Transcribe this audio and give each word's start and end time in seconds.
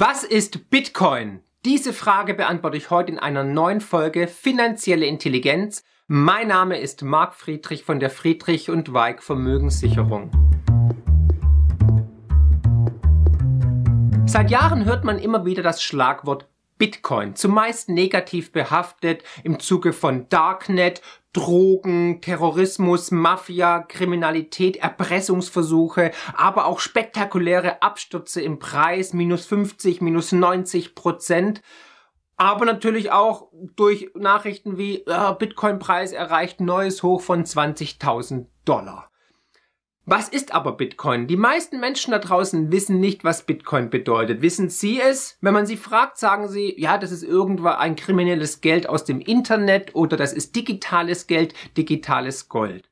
Was 0.00 0.22
ist 0.22 0.70
Bitcoin? 0.70 1.40
Diese 1.64 1.92
Frage 1.92 2.32
beantworte 2.34 2.76
ich 2.76 2.88
heute 2.88 3.10
in 3.10 3.18
einer 3.18 3.42
neuen 3.42 3.80
Folge 3.80 4.28
Finanzielle 4.28 5.06
Intelligenz. 5.06 5.82
Mein 6.06 6.46
Name 6.46 6.78
ist 6.78 7.02
Marc 7.02 7.34
Friedrich 7.34 7.82
von 7.82 7.98
der 7.98 8.08
Friedrich 8.08 8.70
und 8.70 8.92
Weig 8.92 9.24
Vermögenssicherung. 9.24 10.30
Seit 14.26 14.52
Jahren 14.52 14.84
hört 14.84 15.02
man 15.02 15.18
immer 15.18 15.44
wieder 15.44 15.64
das 15.64 15.82
Schlagwort 15.82 16.46
Bitcoin, 16.78 17.34
zumeist 17.34 17.88
negativ 17.88 18.52
behaftet 18.52 19.24
im 19.42 19.58
Zuge 19.58 19.92
von 19.92 20.28
Darknet, 20.28 21.02
Drogen, 21.32 22.20
Terrorismus, 22.20 23.10
Mafia, 23.10 23.80
Kriminalität, 23.80 24.76
Erpressungsversuche, 24.78 26.12
aber 26.34 26.66
auch 26.66 26.80
spektakuläre 26.80 27.82
Abstürze 27.82 28.40
im 28.40 28.58
Preis, 28.58 29.12
minus 29.12 29.46
50, 29.46 30.00
minus 30.00 30.32
90 30.32 30.94
Prozent. 30.94 31.62
Aber 32.36 32.64
natürlich 32.64 33.10
auch 33.10 33.48
durch 33.76 34.10
Nachrichten 34.14 34.78
wie 34.78 35.04
äh, 35.04 35.34
Bitcoin-Preis 35.38 36.12
erreicht 36.12 36.60
neues 36.60 37.02
Hoch 37.02 37.20
von 37.20 37.44
20.000 37.44 38.46
Dollar. 38.64 39.10
Was 40.10 40.30
ist 40.30 40.54
aber 40.54 40.72
Bitcoin? 40.72 41.26
Die 41.26 41.36
meisten 41.36 41.80
Menschen 41.80 42.12
da 42.12 42.18
draußen 42.18 42.72
wissen 42.72 42.98
nicht, 42.98 43.24
was 43.24 43.42
Bitcoin 43.42 43.90
bedeutet. 43.90 44.40
Wissen 44.40 44.70
Sie 44.70 44.98
es? 44.98 45.36
Wenn 45.42 45.52
man 45.52 45.66
sie 45.66 45.76
fragt, 45.76 46.16
sagen 46.16 46.48
sie, 46.48 46.74
ja, 46.80 46.96
das 46.96 47.12
ist 47.12 47.22
irgendwo 47.22 47.68
ein 47.68 47.94
kriminelles 47.94 48.62
Geld 48.62 48.88
aus 48.88 49.04
dem 49.04 49.20
Internet 49.20 49.94
oder 49.94 50.16
das 50.16 50.32
ist 50.32 50.56
digitales 50.56 51.26
Geld, 51.26 51.52
digitales 51.76 52.48
Gold. 52.48 52.88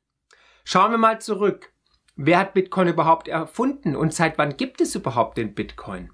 Schauen 0.62 0.90
wir 0.90 0.98
mal 0.98 1.18
zurück. 1.18 1.72
Wer 2.16 2.38
hat 2.38 2.52
Bitcoin 2.52 2.88
überhaupt 2.88 3.28
erfunden 3.28 3.96
und 3.96 4.12
seit 4.12 4.36
wann 4.36 4.58
gibt 4.58 4.82
es 4.82 4.94
überhaupt 4.94 5.38
den 5.38 5.54
Bitcoin? 5.54 6.10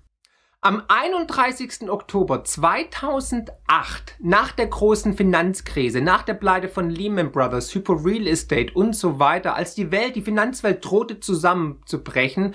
Am 0.64 0.80
31. 0.86 1.90
Oktober 1.90 2.44
2008, 2.44 4.14
nach 4.20 4.52
der 4.52 4.68
großen 4.68 5.16
Finanzkrise, 5.16 6.00
nach 6.00 6.22
der 6.22 6.34
Pleite 6.34 6.68
von 6.68 6.88
Lehman 6.88 7.32
Brothers, 7.32 7.74
Hyper 7.74 8.04
Real 8.04 8.28
Estate 8.28 8.72
und 8.72 8.94
so 8.94 9.18
weiter, 9.18 9.56
als 9.56 9.74
die 9.74 9.90
Welt, 9.90 10.14
die 10.14 10.22
Finanzwelt 10.22 10.84
drohte 10.84 11.18
zusammenzubrechen, 11.18 12.54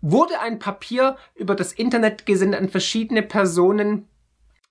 wurde 0.00 0.38
ein 0.38 0.60
Papier 0.60 1.16
über 1.34 1.56
das 1.56 1.72
Internet 1.72 2.24
gesendet 2.24 2.60
an 2.60 2.68
verschiedene 2.68 3.22
Personen 3.22 4.08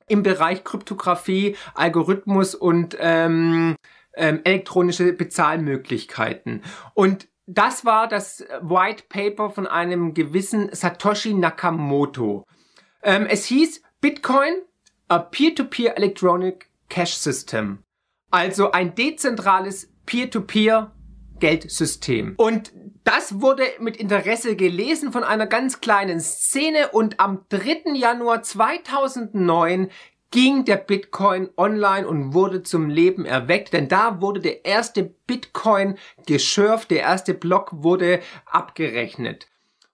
im 0.08 0.24
Bereich 0.24 0.64
Kryptographie, 0.64 1.58
Algorithmus 1.76 2.56
und 2.56 2.96
ähm, 2.98 3.76
ähm, 4.16 4.40
elektronische 4.46 5.12
Bezahlmöglichkeiten. 5.12 6.64
Und 6.94 7.28
das 7.46 7.84
war 7.84 8.08
das 8.08 8.46
White 8.62 9.04
Paper 9.10 9.50
von 9.50 9.68
einem 9.68 10.14
gewissen 10.14 10.74
Satoshi 10.74 11.34
Nakamoto. 11.34 12.46
Ähm, 13.04 13.26
es 13.26 13.46
hieß 13.46 13.82
Bitcoin, 14.02 14.62
a 15.08 15.20
Peer-to-Peer 15.20 15.94
-Peer 15.94 15.98
Electronic 15.98 16.70
Cash 16.90 17.14
System. 17.16 17.80
Also 18.32 18.72
ein 18.72 18.96
dezentrales 18.96 19.92
Peer-to-Peer 20.06 20.92
Geldsystem. 21.40 22.34
Und 22.38 22.72
das 23.04 23.42
wurde 23.42 23.64
mit 23.80 23.98
Interesse 23.98 24.56
gelesen 24.56 25.12
von 25.12 25.24
einer 25.24 25.48
ganz 25.48 25.82
kleinen 25.82 26.20
Szene 26.20 26.90
und 26.90 27.20
am 27.20 27.46
3. 27.50 27.94
Januar 27.96 28.44
2009 28.44 29.90
ging 30.32 30.66
der 30.66 30.76
Bitcoin 30.76 31.50
online 31.58 32.08
und 32.08 32.34
wurde 32.34 32.62
zum 32.62 32.90
Leben 32.90 33.26
erweckt, 33.26 33.74
denn 33.74 33.88
da 33.88 34.22
wurde 34.22 34.42
der 34.42 34.64
erste 34.64 35.04
Bitcoin 35.04 35.98
geschürft, 36.28 36.92
der 36.92 37.00
erste 37.00 37.34
Block 37.34 37.70
wurde 37.72 38.20
abgerechnet. 38.46 39.48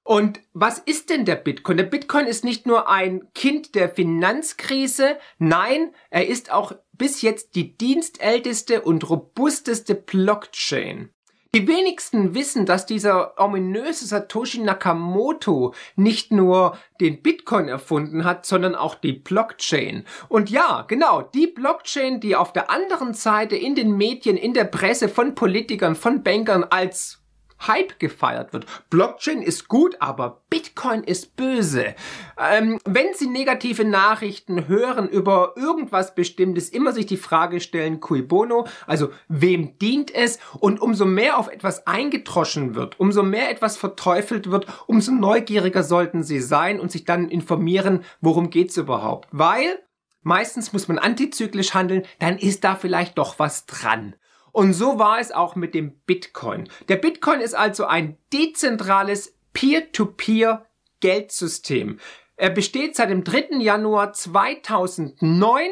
Und 0.05 0.39
was 0.53 0.77
ist 0.77 1.09
denn 1.09 1.25
der 1.25 1.35
Bitcoin? 1.35 1.77
Der 1.77 1.83
Bitcoin 1.83 2.27
ist 2.27 2.43
nicht 2.43 2.67
nur 2.67 2.87
ein 2.87 3.27
Kind 3.33 3.73
der 3.73 3.89
Finanzkrise, 3.89 5.17
nein, 5.39 5.95
er 6.11 6.27
ist 6.27 6.51
auch 6.51 6.73
bis 6.93 7.23
jetzt 7.23 7.55
die 7.55 7.75
dienstälteste 7.75 8.81
und 8.81 9.09
robusteste 9.09 9.95
Blockchain. 9.95 11.09
Die 11.55 11.67
wenigsten 11.67 12.35
wissen, 12.35 12.67
dass 12.67 12.85
dieser 12.85 13.39
ominöse 13.39 14.05
Satoshi 14.05 14.59
Nakamoto 14.59 15.73
nicht 15.95 16.31
nur 16.31 16.77
den 17.01 17.23
Bitcoin 17.23 17.67
erfunden 17.67 18.25
hat, 18.25 18.45
sondern 18.45 18.75
auch 18.75 18.94
die 18.94 19.13
Blockchain. 19.13 20.05
Und 20.29 20.51
ja, 20.51 20.85
genau, 20.88 21.23
die 21.23 21.47
Blockchain, 21.47 22.19
die 22.19 22.35
auf 22.35 22.53
der 22.53 22.69
anderen 22.69 23.15
Seite 23.15 23.55
in 23.55 23.73
den 23.73 23.97
Medien, 23.97 24.38
in 24.38 24.53
der 24.53 24.65
Presse 24.65 25.09
von 25.09 25.33
Politikern, 25.33 25.95
von 25.95 26.21
Bankern 26.21 26.63
als 26.63 27.25
Hype 27.67 27.99
gefeiert 27.99 28.53
wird. 28.53 28.66
Blockchain 28.89 29.41
ist 29.41 29.67
gut, 29.67 29.95
aber 29.99 30.41
Bitcoin 30.49 31.03
ist 31.03 31.35
böse. 31.35 31.95
Ähm, 32.38 32.79
wenn 32.85 33.13
Sie 33.13 33.27
negative 33.27 33.85
Nachrichten 33.85 34.67
hören 34.67 35.07
über 35.07 35.53
irgendwas 35.55 36.15
Bestimmtes, 36.15 36.69
immer 36.69 36.91
sich 36.91 37.05
die 37.05 37.17
Frage 37.17 37.59
stellen, 37.59 37.99
cui 37.99 38.21
bono, 38.21 38.67
also 38.85 39.09
wem 39.27 39.77
dient 39.79 40.13
es? 40.13 40.39
Und 40.59 40.81
umso 40.81 41.05
mehr 41.05 41.38
auf 41.38 41.47
etwas 41.47 41.88
eingetroschen 41.88 42.75
wird, 42.75 42.99
umso 42.99 43.23
mehr 43.23 43.49
etwas 43.49 43.77
verteufelt 43.77 44.51
wird, 44.51 44.67
umso 44.88 45.11
neugieriger 45.11 45.83
sollten 45.83 46.23
Sie 46.23 46.39
sein 46.39 46.79
und 46.79 46.91
sich 46.91 47.05
dann 47.05 47.29
informieren, 47.29 48.03
worum 48.21 48.49
geht's 48.49 48.77
überhaupt. 48.77 49.29
Weil 49.31 49.79
meistens 50.21 50.73
muss 50.73 50.88
man 50.88 50.97
antizyklisch 50.97 51.73
handeln, 51.73 52.03
dann 52.19 52.38
ist 52.38 52.63
da 52.63 52.75
vielleicht 52.75 53.17
doch 53.17 53.39
was 53.39 53.65
dran. 53.65 54.15
Und 54.55 54.71
so 54.71 54.99
war 54.99 55.19
es 55.19 55.33
auch 55.33 55.57
mit 55.57 55.75
dem 55.75 55.99
Bitcoin. 56.05 56.69
Der 56.88 56.95
Bitcoin 56.95 57.41
ist 57.41 57.55
also 57.55 57.83
ein 57.88 58.17
dezentrales 58.31 59.38
Peer-to-Peer 59.51 60.66
Geldsystem. 61.01 61.99
Er 62.38 62.51
besteht 62.51 62.95
seit 62.95 63.09
dem 63.09 63.25
3. 63.25 63.57
Januar 63.57 64.13
2009 64.13 65.71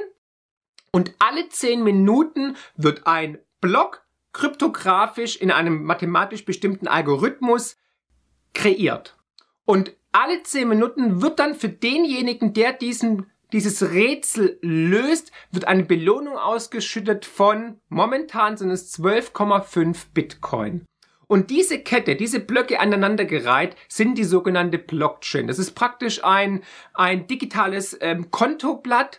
und 0.91 1.13
alle 1.19 1.47
10 1.47 1.81
Minuten 1.81 2.57
wird 2.75 3.07
ein 3.07 3.39
Block 3.61 4.05
kryptografisch 4.33 5.37
in 5.37 5.49
einem 5.49 5.85
mathematisch 5.85 6.43
bestimmten 6.43 6.89
Algorithmus 6.89 7.77
kreiert. 8.53 9.15
Und 9.63 9.93
alle 10.11 10.43
10 10.43 10.67
Minuten 10.67 11.21
wird 11.21 11.39
dann 11.39 11.55
für 11.55 11.69
denjenigen, 11.69 12.51
der 12.51 12.73
diesen 12.73 13.31
dieses 13.53 13.91
Rätsel 13.91 14.57
löst, 14.61 15.31
wird 15.51 15.65
eine 15.65 15.83
Belohnung 15.83 16.37
ausgeschüttet 16.37 17.25
von, 17.25 17.79
momentan 17.89 18.57
sind 18.57 18.71
es 18.71 18.93
12,5 18.99 20.07
Bitcoin. 20.13 20.85
Und 21.27 21.49
diese 21.49 21.79
Kette, 21.79 22.15
diese 22.15 22.39
Blöcke 22.39 22.79
aneinandergereiht, 22.79 23.75
sind 23.87 24.17
die 24.17 24.23
sogenannte 24.23 24.77
Blockchain. 24.77 25.47
Das 25.47 25.57
ist 25.57 25.71
praktisch 25.71 26.23
ein, 26.23 26.63
ein 26.93 27.27
digitales 27.27 27.97
ähm, 28.01 28.29
Kontoblatt, 28.29 29.17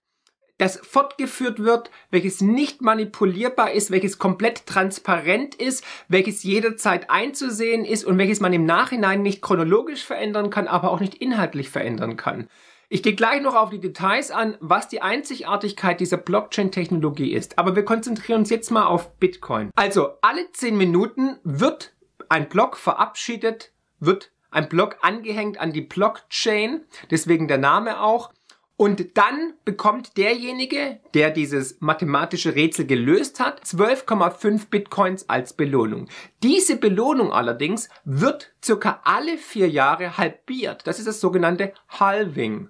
das 0.59 0.77
fortgeführt 0.77 1.59
wird, 1.59 1.91
welches 2.11 2.41
nicht 2.41 2.83
manipulierbar 2.83 3.73
ist, 3.73 3.91
welches 3.91 4.19
komplett 4.19 4.67
transparent 4.67 5.57
ist, 5.57 5.85
welches 6.09 6.45
jederzeit 6.45 7.11
einzusehen 7.11 7.85
ist 7.85 8.05
und 8.05 8.19
welches 8.19 8.41
man 8.41 8.53
im 8.53 8.65
Nachhinein 8.65 9.23
nicht 9.23 9.43
chronologisch 9.43 10.05
verändern 10.05 10.51
kann, 10.51 10.69
aber 10.69 10.91
auch 10.93 11.01
nicht 11.01 11.17
inhaltlich 11.17 11.71
verändern 11.71 12.17
kann. 12.17 12.49
Ich 12.95 13.03
gehe 13.03 13.17
gleich 13.17 13.43
noch 13.43 13.57
auf 13.57 13.71
die 13.71 13.81
Details 13.81 14.31
an, 14.31 14.57
was 14.61 14.87
die 14.87 15.03
Einzigartigkeit 15.03 15.99
dieser 15.99 16.17
Blockchain-Technologie 16.17 17.33
ist. 17.33 17.59
Aber 17.59 17.75
wir 17.75 17.85
konzentrieren 17.85 18.43
uns 18.43 18.51
jetzt 18.51 18.71
mal 18.71 18.87
auf 18.87 19.17
Bitcoin. 19.17 19.73
Also 19.75 20.11
alle 20.23 20.53
10 20.53 20.77
Minuten 20.77 21.41
wird 21.43 21.93
ein 22.29 22.49
Block 22.49 22.77
verabschiedet, 22.77 23.73
wird 23.99 24.31
ein 24.53 24.69
Block 24.69 24.99
angehängt 25.01 25.59
an 25.59 25.73
die 25.73 25.81
Blockchain, 25.81 26.85
deswegen 27.11 27.49
der 27.49 27.59
Name 27.59 28.01
auch. 28.01 28.33
Und 28.77 29.17
dann 29.17 29.55
bekommt 29.65 30.17
derjenige, 30.17 31.01
der 31.15 31.31
dieses 31.31 31.81
mathematische 31.81 32.55
Rätsel 32.55 32.87
gelöst 32.87 33.41
hat, 33.41 33.61
12,5 33.65 34.69
Bitcoins 34.69 35.29
als 35.29 35.53
Belohnung. 35.53 36.09
Diese 36.45 36.77
Belohnung 36.77 37.33
allerdings 37.33 37.89
wird 38.05 38.53
circa 38.65 39.01
alle 39.03 39.37
vier 39.37 39.69
Jahre 39.69 40.17
halbiert. 40.17 40.87
Das 40.87 41.01
ist 41.01 41.09
das 41.09 41.21
sogenannte 41.21 41.73
Halving. 41.89 42.69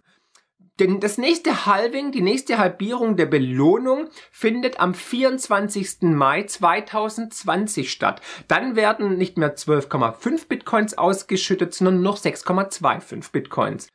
Denn 0.80 0.98
das 0.98 1.18
nächste 1.18 1.66
Halving, 1.66 2.10
die 2.10 2.20
nächste 2.20 2.58
Halbierung 2.58 3.14
der 3.16 3.26
Belohnung 3.26 4.08
findet 4.32 4.80
am 4.80 4.92
24. 4.92 6.02
Mai 6.02 6.42
2020 6.42 7.92
statt. 7.92 8.20
Dann 8.48 8.74
werden 8.74 9.16
nicht 9.16 9.38
mehr 9.38 9.56
12,5 9.56 10.48
Bitcoins 10.48 10.98
ausgeschüttet, 10.98 11.74
sondern 11.74 12.02
noch 12.02 12.18
6,25 12.18 13.30
Bitcoins. 13.30 13.86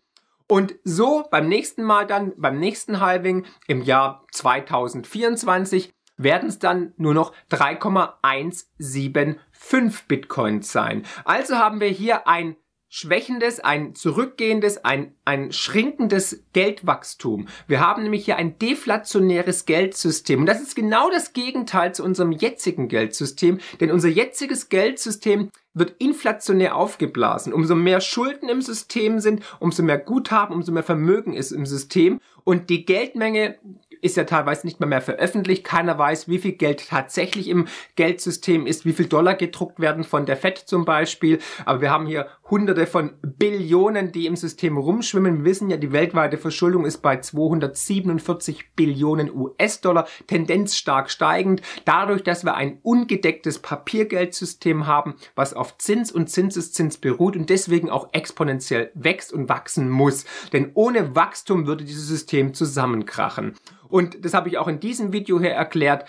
Und 0.47 0.75
so 0.83 1.25
beim 1.29 1.49
nächsten 1.49 1.83
Mal 1.83 2.07
dann, 2.07 2.31
beim 2.37 2.59
nächsten 2.59 3.01
Halving 3.01 3.45
im 3.67 3.81
Jahr 3.81 4.25
2024 4.31 5.93
werden 6.15 6.47
es 6.49 6.59
dann 6.59 6.93
nur 6.97 7.13
noch 7.13 7.33
3,175 7.49 10.07
Bitcoins 10.07 10.71
sein. 10.71 11.03
Also 11.25 11.57
haben 11.57 11.81
wir 11.81 11.89
hier 11.89 12.25
ein 12.27 12.55
schwächendes, 12.89 13.59
ein 13.59 13.94
zurückgehendes, 13.94 14.83
ein, 14.83 15.13
ein 15.24 15.51
schrinkendes 15.51 16.44
Geldwachstum. 16.53 17.47
Wir 17.68 17.80
haben 17.80 18.01
nämlich 18.01 18.25
hier 18.25 18.38
ein 18.38 18.57
deflationäres 18.57 19.65
Geldsystem. 19.65 20.39
Und 20.39 20.47
das 20.47 20.59
ist 20.59 20.75
genau 20.75 21.12
das 21.12 21.33
Gegenteil 21.33 21.94
zu 21.94 22.03
unserem 22.03 22.31
jetzigen 22.31 22.88
Geldsystem. 22.88 23.59
Denn 23.80 23.91
unser 23.91 24.09
jetziges 24.09 24.69
Geldsystem 24.69 25.51
wird 25.75 25.95
inflationär 26.00 26.75
aufgeblasen. 26.75 27.53
Umso 27.53 27.75
mehr 27.75 28.01
Schulden 28.01 28.50
im 28.50 28.63
System 28.63 29.19
sind, 29.19 29.44
umso 29.59 29.83
mehr 29.83 30.00
Guthaben, 30.00 30.56
umso 30.56 30.71
mehr 30.71 30.83
Vermögen 30.83 31.33
ist 31.33 31.51
im 31.51 31.68
System. 31.68 32.19
Und 32.44 32.71
die 32.71 32.86
Geldmenge 32.86 33.59
ist 34.01 34.18
ja 34.18 34.24
teilweise 34.24 34.65
nicht 34.65 34.80
mehr, 34.80 34.88
mehr 34.88 35.01
veröffentlicht. 35.01 35.63
Keiner 35.63 35.97
weiß, 35.97 36.27
wie 36.27 36.39
viel 36.39 36.53
Geld 36.53 36.88
tatsächlich 36.89 37.47
im 37.47 37.68
Geldsystem 37.95 38.65
ist, 38.65 38.86
wie 38.86 38.94
viel 38.94 39.07
Dollar 39.07 39.36
gedruckt 39.36 39.80
werden 39.80 40.03
von 40.03 40.25
der 40.25 40.38
FED 40.38 40.57
zum 40.57 40.86
Beispiel. 40.86 41.39
Aber 41.65 41.81
wir 41.81 41.91
haben 41.91 42.06
hier 42.06 42.27
hunderte 42.50 42.88
von 42.88 43.12
Billionen, 43.22 44.12
die 44.12 44.25
im 44.25 44.36
System 44.36 44.78
rumschwimmen. 44.78 45.40
Wir 45.40 45.46
wissen 45.46 45.69
ja, 45.69 45.78
die 45.78 45.92
weltweite 45.92 46.38
Verschuldung 46.38 46.86
ist 46.86 47.00
bei 47.00 47.19
247 47.19 48.75
Billionen 48.75 49.34
US-Dollar, 49.34 50.07
Tendenz 50.28 50.75
stark 50.75 51.10
steigend. 51.10 51.62
Dadurch, 51.86 52.24
dass 52.24 52.44
wir 52.44 52.56
ein 52.56 52.80
ungedecktes 52.81 53.60
Papiergeldsystem 53.60 54.88
haben, 54.88 55.16
was 55.36 55.54
auf 55.54 55.78
Zins 55.78 56.12
und 56.12 56.30
Zinseszins 56.30 56.98
beruht 56.98 57.36
und 57.36 57.50
deswegen 57.50 57.90
auch 57.90 58.10
exponentiell 58.13 58.92
wächst 58.96 59.31
und 59.34 59.50
wachsen 59.50 59.90
muss. 59.90 60.25
Denn 60.54 60.72
ohne 60.74 61.16
Wachstum 61.16 61.68
würde 61.68 61.84
dieses 61.84 62.07
System 62.07 62.54
zusammenkrachen. 62.54 63.56
Und 63.88 64.24
das 64.24 64.34
habe 64.34 64.50
ich 64.50 64.57
auch 64.57 64.68
in 64.68 64.80
diesem 64.80 65.13
Video 65.13 65.40
hier 65.40 65.51
erklärt. 65.51 66.06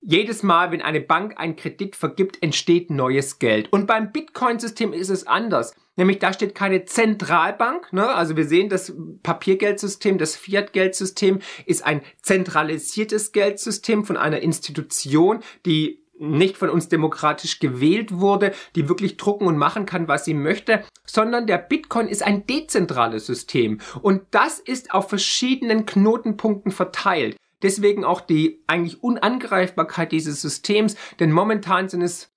Jedes 0.00 0.42
Mal, 0.44 0.70
wenn 0.70 0.80
eine 0.80 1.00
Bank 1.00 1.34
einen 1.38 1.56
Kredit 1.56 1.96
vergibt, 1.96 2.40
entsteht 2.42 2.90
neues 2.90 3.38
Geld. 3.38 3.72
Und 3.72 3.86
beim 3.86 4.12
Bitcoin-System 4.12 4.92
ist 4.92 5.08
es 5.08 5.26
anders. 5.26 5.74
Nämlich 5.96 6.20
da 6.20 6.32
steht 6.32 6.54
keine 6.54 6.84
Zentralbank. 6.84 7.92
Ne? 7.92 8.08
Also 8.08 8.36
wir 8.36 8.44
sehen, 8.44 8.68
das 8.68 8.94
Papiergeldsystem, 9.24 10.16
das 10.16 10.36
Fiat-Geldsystem 10.36 11.40
ist 11.66 11.84
ein 11.84 12.02
zentralisiertes 12.22 13.32
Geldsystem 13.32 14.04
von 14.04 14.16
einer 14.16 14.38
Institution, 14.40 15.40
die 15.66 16.04
nicht 16.20 16.56
von 16.56 16.70
uns 16.70 16.88
demokratisch 16.88 17.58
gewählt 17.58 18.12
wurde, 18.12 18.52
die 18.76 18.88
wirklich 18.88 19.16
drucken 19.16 19.46
und 19.46 19.56
machen 19.56 19.86
kann, 19.86 20.08
was 20.08 20.24
sie 20.24 20.34
möchte, 20.34 20.84
sondern 21.04 21.46
der 21.46 21.58
Bitcoin 21.58 22.08
ist 22.08 22.22
ein 22.22 22.46
dezentrales 22.46 23.26
System 23.26 23.80
und 24.02 24.22
das 24.32 24.58
ist 24.58 24.92
auf 24.92 25.08
verschiedenen 25.08 25.86
Knotenpunkten 25.86 26.72
verteilt. 26.72 27.36
Deswegen 27.62 28.04
auch 28.04 28.20
die 28.20 28.62
eigentlich 28.66 29.02
Unangreifbarkeit 29.02 30.12
dieses 30.12 30.40
Systems, 30.40 30.96
denn 31.18 31.32
momentan 31.32 31.88
sind 31.88 32.02
es 32.02 32.30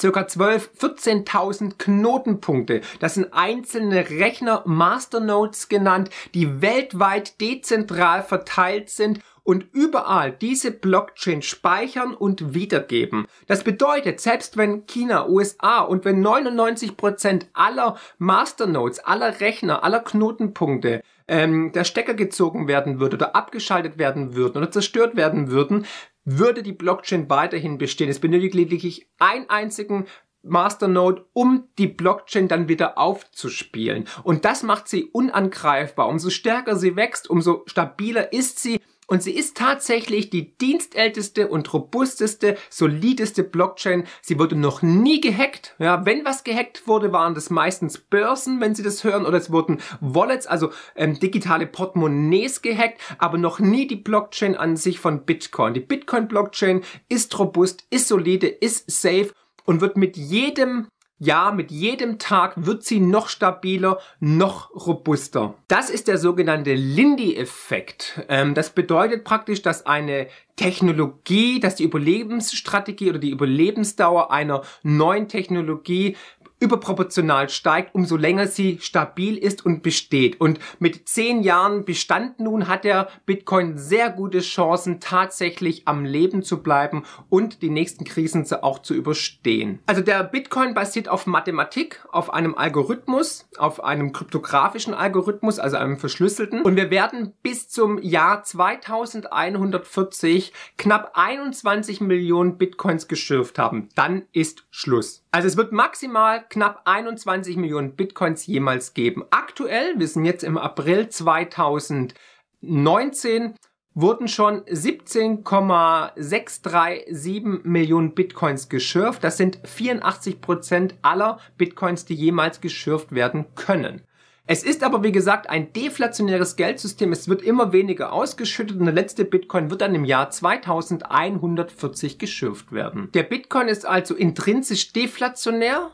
circa 0.00 0.26
12, 0.26 0.70
14.000 0.78 1.76
Knotenpunkte. 1.76 2.80
Das 3.00 3.14
sind 3.14 3.32
einzelne 3.32 4.08
Rechner, 4.10 4.62
Masternodes 4.66 5.68
genannt, 5.68 6.10
die 6.34 6.62
weltweit 6.62 7.40
dezentral 7.40 8.22
verteilt 8.22 8.88
sind 8.88 9.20
und 9.50 9.66
überall 9.72 10.30
diese 10.30 10.70
Blockchain 10.70 11.42
speichern 11.42 12.14
und 12.14 12.54
wiedergeben. 12.54 13.26
Das 13.48 13.64
bedeutet, 13.64 14.20
selbst 14.20 14.56
wenn 14.56 14.86
China, 14.86 15.28
USA 15.28 15.80
und 15.80 16.04
wenn 16.04 16.20
99 16.20 16.96
Prozent 16.96 17.48
aller 17.52 17.96
Masternodes, 18.18 19.00
aller 19.00 19.40
Rechner, 19.40 19.82
aller 19.82 19.98
Knotenpunkte 19.98 21.02
ähm, 21.26 21.72
der 21.72 21.82
Stecker 21.82 22.14
gezogen 22.14 22.68
werden 22.68 23.00
würde 23.00 23.16
oder 23.16 23.34
abgeschaltet 23.34 23.98
werden 23.98 24.36
würden 24.36 24.58
oder 24.58 24.70
zerstört 24.70 25.16
werden 25.16 25.50
würden, 25.50 25.84
würde 26.24 26.62
die 26.62 26.72
Blockchain 26.72 27.28
weiterhin 27.28 27.76
bestehen. 27.76 28.08
Es 28.08 28.20
benötigt 28.20 28.54
lediglich 28.54 29.08
einen 29.18 29.50
einzigen 29.50 30.06
Masternode, 30.42 31.26
um 31.32 31.68
die 31.76 31.88
Blockchain 31.88 32.46
dann 32.46 32.68
wieder 32.68 32.98
aufzuspielen. 32.98 34.06
Und 34.22 34.44
das 34.44 34.62
macht 34.62 34.86
sie 34.86 35.06
unangreifbar. 35.06 36.08
Umso 36.08 36.30
stärker 36.30 36.76
sie 36.76 36.94
wächst, 36.94 37.28
umso 37.28 37.64
stabiler 37.66 38.32
ist 38.32 38.60
sie 38.60 38.78
und 39.10 39.24
sie 39.24 39.32
ist 39.32 39.56
tatsächlich 39.56 40.30
die 40.30 40.56
dienstälteste 40.56 41.48
und 41.48 41.72
robusteste, 41.74 42.56
solideste 42.68 43.42
Blockchain. 43.42 44.04
Sie 44.22 44.38
wurde 44.38 44.54
noch 44.54 44.82
nie 44.82 45.20
gehackt. 45.20 45.74
Ja, 45.80 46.06
wenn 46.06 46.24
was 46.24 46.44
gehackt 46.44 46.86
wurde, 46.86 47.12
waren 47.12 47.34
das 47.34 47.50
meistens 47.50 47.98
Börsen, 47.98 48.60
wenn 48.60 48.76
Sie 48.76 48.84
das 48.84 49.02
hören, 49.02 49.26
oder 49.26 49.36
es 49.36 49.50
wurden 49.50 49.78
Wallets, 50.00 50.46
also 50.46 50.70
ähm, 50.94 51.18
digitale 51.18 51.66
Portemonnaies 51.66 52.62
gehackt, 52.62 53.00
aber 53.18 53.36
noch 53.36 53.58
nie 53.58 53.88
die 53.88 53.96
Blockchain 53.96 54.54
an 54.54 54.76
sich 54.76 55.00
von 55.00 55.24
Bitcoin. 55.24 55.74
Die 55.74 55.80
Bitcoin-Blockchain 55.80 56.82
ist 57.08 57.36
robust, 57.36 57.84
ist 57.90 58.06
solide, 58.06 58.46
ist 58.46 58.88
safe 58.88 59.32
und 59.64 59.80
wird 59.80 59.96
mit 59.96 60.16
jedem 60.16 60.86
ja, 61.22 61.52
mit 61.52 61.70
jedem 61.70 62.18
Tag 62.18 62.54
wird 62.56 62.82
sie 62.82 62.98
noch 62.98 63.28
stabiler, 63.28 63.98
noch 64.20 64.70
robuster. 64.74 65.54
Das 65.68 65.90
ist 65.90 66.08
der 66.08 66.16
sogenannte 66.16 66.72
Lindy-Effekt. 66.72 68.24
Ähm, 68.30 68.54
das 68.54 68.70
bedeutet 68.70 69.22
praktisch, 69.22 69.60
dass 69.60 69.84
eine 69.84 70.28
Technologie, 70.56 71.60
dass 71.60 71.74
die 71.74 71.84
Überlebensstrategie 71.84 73.10
oder 73.10 73.18
die 73.18 73.30
Überlebensdauer 73.30 74.30
einer 74.30 74.62
neuen 74.82 75.28
Technologie 75.28 76.16
überproportional 76.60 77.48
steigt, 77.48 77.94
umso 77.94 78.16
länger 78.16 78.46
sie 78.46 78.78
stabil 78.80 79.36
ist 79.36 79.64
und 79.64 79.82
besteht. 79.82 80.40
Und 80.40 80.60
mit 80.78 81.08
zehn 81.08 81.42
Jahren 81.42 81.84
Bestand 81.84 82.38
nun 82.38 82.68
hat 82.68 82.84
der 82.84 83.08
Bitcoin 83.26 83.78
sehr 83.78 84.10
gute 84.10 84.40
Chancen, 84.40 85.00
tatsächlich 85.00 85.88
am 85.88 86.04
Leben 86.04 86.42
zu 86.42 86.62
bleiben 86.62 87.04
und 87.28 87.62
die 87.62 87.70
nächsten 87.70 88.04
Krisen 88.04 88.46
auch 88.62 88.80
zu 88.80 88.94
überstehen. 88.94 89.80
Also 89.86 90.02
der 90.02 90.22
Bitcoin 90.24 90.74
basiert 90.74 91.08
auf 91.08 91.26
Mathematik, 91.26 92.04
auf 92.10 92.32
einem 92.32 92.54
Algorithmus, 92.54 93.48
auf 93.58 93.82
einem 93.82 94.12
kryptografischen 94.12 94.94
Algorithmus, 94.94 95.58
also 95.58 95.76
einem 95.76 95.98
verschlüsselten. 95.98 96.62
Und 96.62 96.76
wir 96.76 96.90
werden 96.90 97.34
bis 97.42 97.68
zum 97.68 98.00
Jahr 98.02 98.42
2140 98.42 100.52
knapp 100.76 101.12
21 101.14 102.00
Millionen 102.00 102.58
Bitcoins 102.58 103.08
geschürft 103.08 103.58
haben. 103.58 103.88
Dann 103.94 104.22
ist 104.32 104.66
Schluss. 104.70 105.24
Also 105.32 105.46
es 105.46 105.56
wird 105.56 105.70
maximal 105.70 106.44
knapp 106.48 106.82
21 106.86 107.56
Millionen 107.56 107.94
Bitcoins 107.94 108.46
jemals 108.46 108.94
geben. 108.94 109.22
Aktuell, 109.30 109.94
wir 109.98 110.08
sind 110.08 110.24
jetzt 110.24 110.42
im 110.42 110.58
April 110.58 111.08
2019, 111.08 113.54
wurden 113.94 114.26
schon 114.26 114.62
17,637 114.66 117.64
Millionen 117.64 118.14
Bitcoins 118.14 118.68
geschürft. 118.68 119.22
Das 119.22 119.36
sind 119.36 119.60
84 119.64 120.40
Prozent 120.40 120.96
aller 121.02 121.38
Bitcoins, 121.56 122.06
die 122.06 122.14
jemals 122.14 122.60
geschürft 122.60 123.12
werden 123.12 123.54
können. 123.54 124.02
Es 124.52 124.64
ist 124.64 124.82
aber, 124.82 125.04
wie 125.04 125.12
gesagt, 125.12 125.48
ein 125.48 125.72
deflationäres 125.72 126.56
Geldsystem. 126.56 127.12
Es 127.12 127.28
wird 127.28 127.40
immer 127.40 127.72
weniger 127.72 128.12
ausgeschüttet 128.12 128.80
und 128.80 128.86
der 128.86 128.92
letzte 128.92 129.24
Bitcoin 129.24 129.70
wird 129.70 129.80
dann 129.80 129.94
im 129.94 130.04
Jahr 130.04 130.28
2140 130.28 132.18
geschürft 132.18 132.72
werden. 132.72 133.12
Der 133.14 133.22
Bitcoin 133.22 133.68
ist 133.68 133.86
also 133.86 134.16
intrinsisch 134.16 134.92
deflationär. 134.92 135.92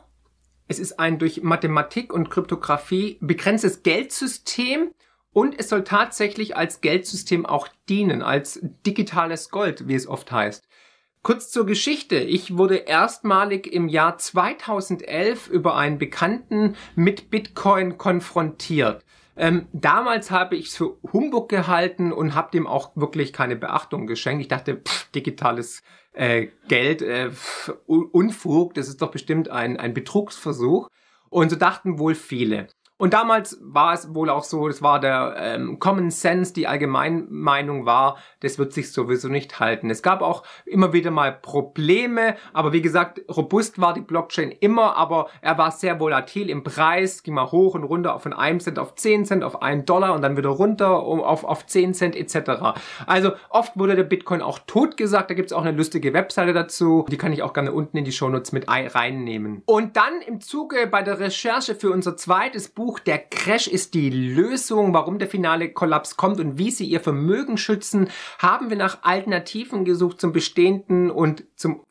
Es 0.67 0.79
ist 0.79 0.99
ein 0.99 1.19
durch 1.19 1.43
Mathematik 1.43 2.11
und 2.11 2.31
Kryptographie 2.31 3.19
begrenztes 3.21 3.83
Geldsystem 3.83 4.89
und 5.33 5.53
es 5.59 5.69
soll 5.69 5.83
tatsächlich 5.83 6.57
als 6.57 6.81
Geldsystem 6.81 7.45
auch 7.45 7.67
dienen, 7.89 8.23
als 8.23 8.59
digitales 8.87 9.51
Gold, 9.51 9.87
wie 9.87 9.93
es 9.93 10.07
oft 10.07 10.31
heißt. 10.31 10.66
Kurz 11.27 11.51
zur 11.51 11.65
Geschichte. 11.65 12.15
Ich 12.15 12.57
wurde 12.57 12.77
erstmalig 12.77 13.67
im 13.67 13.89
Jahr 13.89 14.17
2011 14.17 15.49
über 15.49 15.75
einen 15.75 15.97
Bekannten 15.97 16.77
mit 16.95 17.29
Bitcoin 17.29 17.97
konfrontiert. 17.97 19.03
Ähm, 19.35 19.67
damals 19.73 20.31
habe 20.31 20.55
ich 20.55 20.67
es 20.67 20.77
für 20.77 20.95
Humbug 21.11 21.49
gehalten 21.49 22.13
und 22.13 22.33
habe 22.33 22.51
dem 22.51 22.65
auch 22.65 22.95
wirklich 22.95 23.33
keine 23.33 23.57
Beachtung 23.57 24.07
geschenkt. 24.07 24.39
Ich 24.39 24.47
dachte, 24.47 24.77
pff, 24.77 25.11
digitales 25.11 25.83
äh, 26.13 26.47
Geld, 26.69 27.01
äh, 27.01 27.31
Unfug, 27.87 28.73
das 28.75 28.87
ist 28.87 29.01
doch 29.01 29.11
bestimmt 29.11 29.49
ein, 29.49 29.75
ein 29.75 29.93
Betrugsversuch. 29.93 30.87
Und 31.29 31.49
so 31.49 31.57
dachten 31.57 31.99
wohl 31.99 32.15
viele. 32.15 32.69
Und 32.97 33.13
damals 33.13 33.59
war 33.61 33.93
es 33.93 34.13
wohl 34.15 34.29
auch 34.29 34.43
so, 34.43 34.67
das 34.67 34.81
war 34.81 34.99
der 34.99 35.35
ähm, 35.37 35.77
Common 35.77 36.09
Sense, 36.09 36.51
die 36.51 36.65
Allgemeinmeinung 36.65 37.85
war, 37.85 38.17
das 38.39 38.57
wird 38.57 38.73
sich 38.73 38.91
sowieso 38.91 39.27
nicht 39.27 39.59
halten. 39.59 39.91
Es 39.91 40.01
gab 40.01 40.21
auch 40.21 40.43
immer 40.65 40.93
wieder 40.93 41.11
mal 41.11 41.31
Probleme, 41.31 42.35
aber 42.53 42.73
wie 42.73 42.81
gesagt, 42.81 43.21
robust 43.29 43.79
war 43.79 43.93
die 43.93 44.01
Blockchain 44.01 44.51
immer, 44.51 44.95
aber 44.95 45.27
er 45.41 45.59
war 45.59 45.71
sehr 45.71 45.99
volatil 45.99 46.49
im 46.49 46.63
Preis, 46.63 47.21
ging 47.21 47.35
mal 47.35 47.51
hoch 47.51 47.75
und 47.75 47.83
runter 47.83 48.17
von 48.19 48.33
einem 48.33 48.59
Cent 48.59 48.79
auf 48.79 48.95
10 48.95 49.25
Cent, 49.25 49.43
auf 49.43 49.61
einen 49.61 49.85
Dollar 49.85 50.15
und 50.15 50.23
dann 50.23 50.35
wieder 50.35 50.49
runter 50.49 50.89
auf, 50.99 51.43
auf 51.43 51.67
10 51.67 51.93
Cent 51.93 52.15
etc. 52.15 52.79
Also 53.05 53.33
oft 53.49 53.77
wurde 53.77 53.95
der 53.95 54.03
Bitcoin 54.03 54.41
auch 54.41 54.57
tot 54.65 54.97
gesagt, 54.97 55.29
da 55.29 55.35
gibt 55.35 55.51
es 55.51 55.53
auch 55.53 55.61
eine 55.61 55.77
lustige 55.77 56.13
Webseite 56.13 56.53
dazu, 56.53 57.05
die 57.11 57.17
kann 57.17 57.31
ich 57.31 57.43
auch 57.43 57.53
gerne 57.53 57.71
unten 57.71 57.97
in 57.97 58.05
die 58.05 58.11
Shownotes 58.11 58.53
mit 58.53 58.67
reinnehmen. 58.67 59.61
Und 59.67 59.97
dann 59.97 60.21
im 60.25 60.41
Zuge 60.41 60.87
bei 60.87 61.03
der 61.03 61.19
Recherche 61.19 61.75
für 61.75 61.91
unser 61.91 62.17
zweites 62.17 62.69
Buch 62.69 62.86
Buch 62.87 62.99
Der 62.99 63.17
Crash 63.17 63.67
ist 63.67 63.95
die 63.95 64.09
Lösung, 64.09 64.93
warum 64.93 65.19
der 65.19 65.27
finale 65.27 65.73
Kollaps 65.73 66.15
kommt 66.15 66.39
und 66.39 66.57
wie 66.57 66.71
sie 66.71 66.85
ihr 66.85 67.01
Vermögen 67.01 67.57
schützen, 67.57 68.09
haben 68.39 68.69
wir 68.69 68.77
nach 68.77 68.99
Alternativen 69.03 69.83
gesucht 69.83 70.21
zum 70.21 70.31
bestehenden 70.31 71.11
und 71.11 71.43
zum 71.57 71.81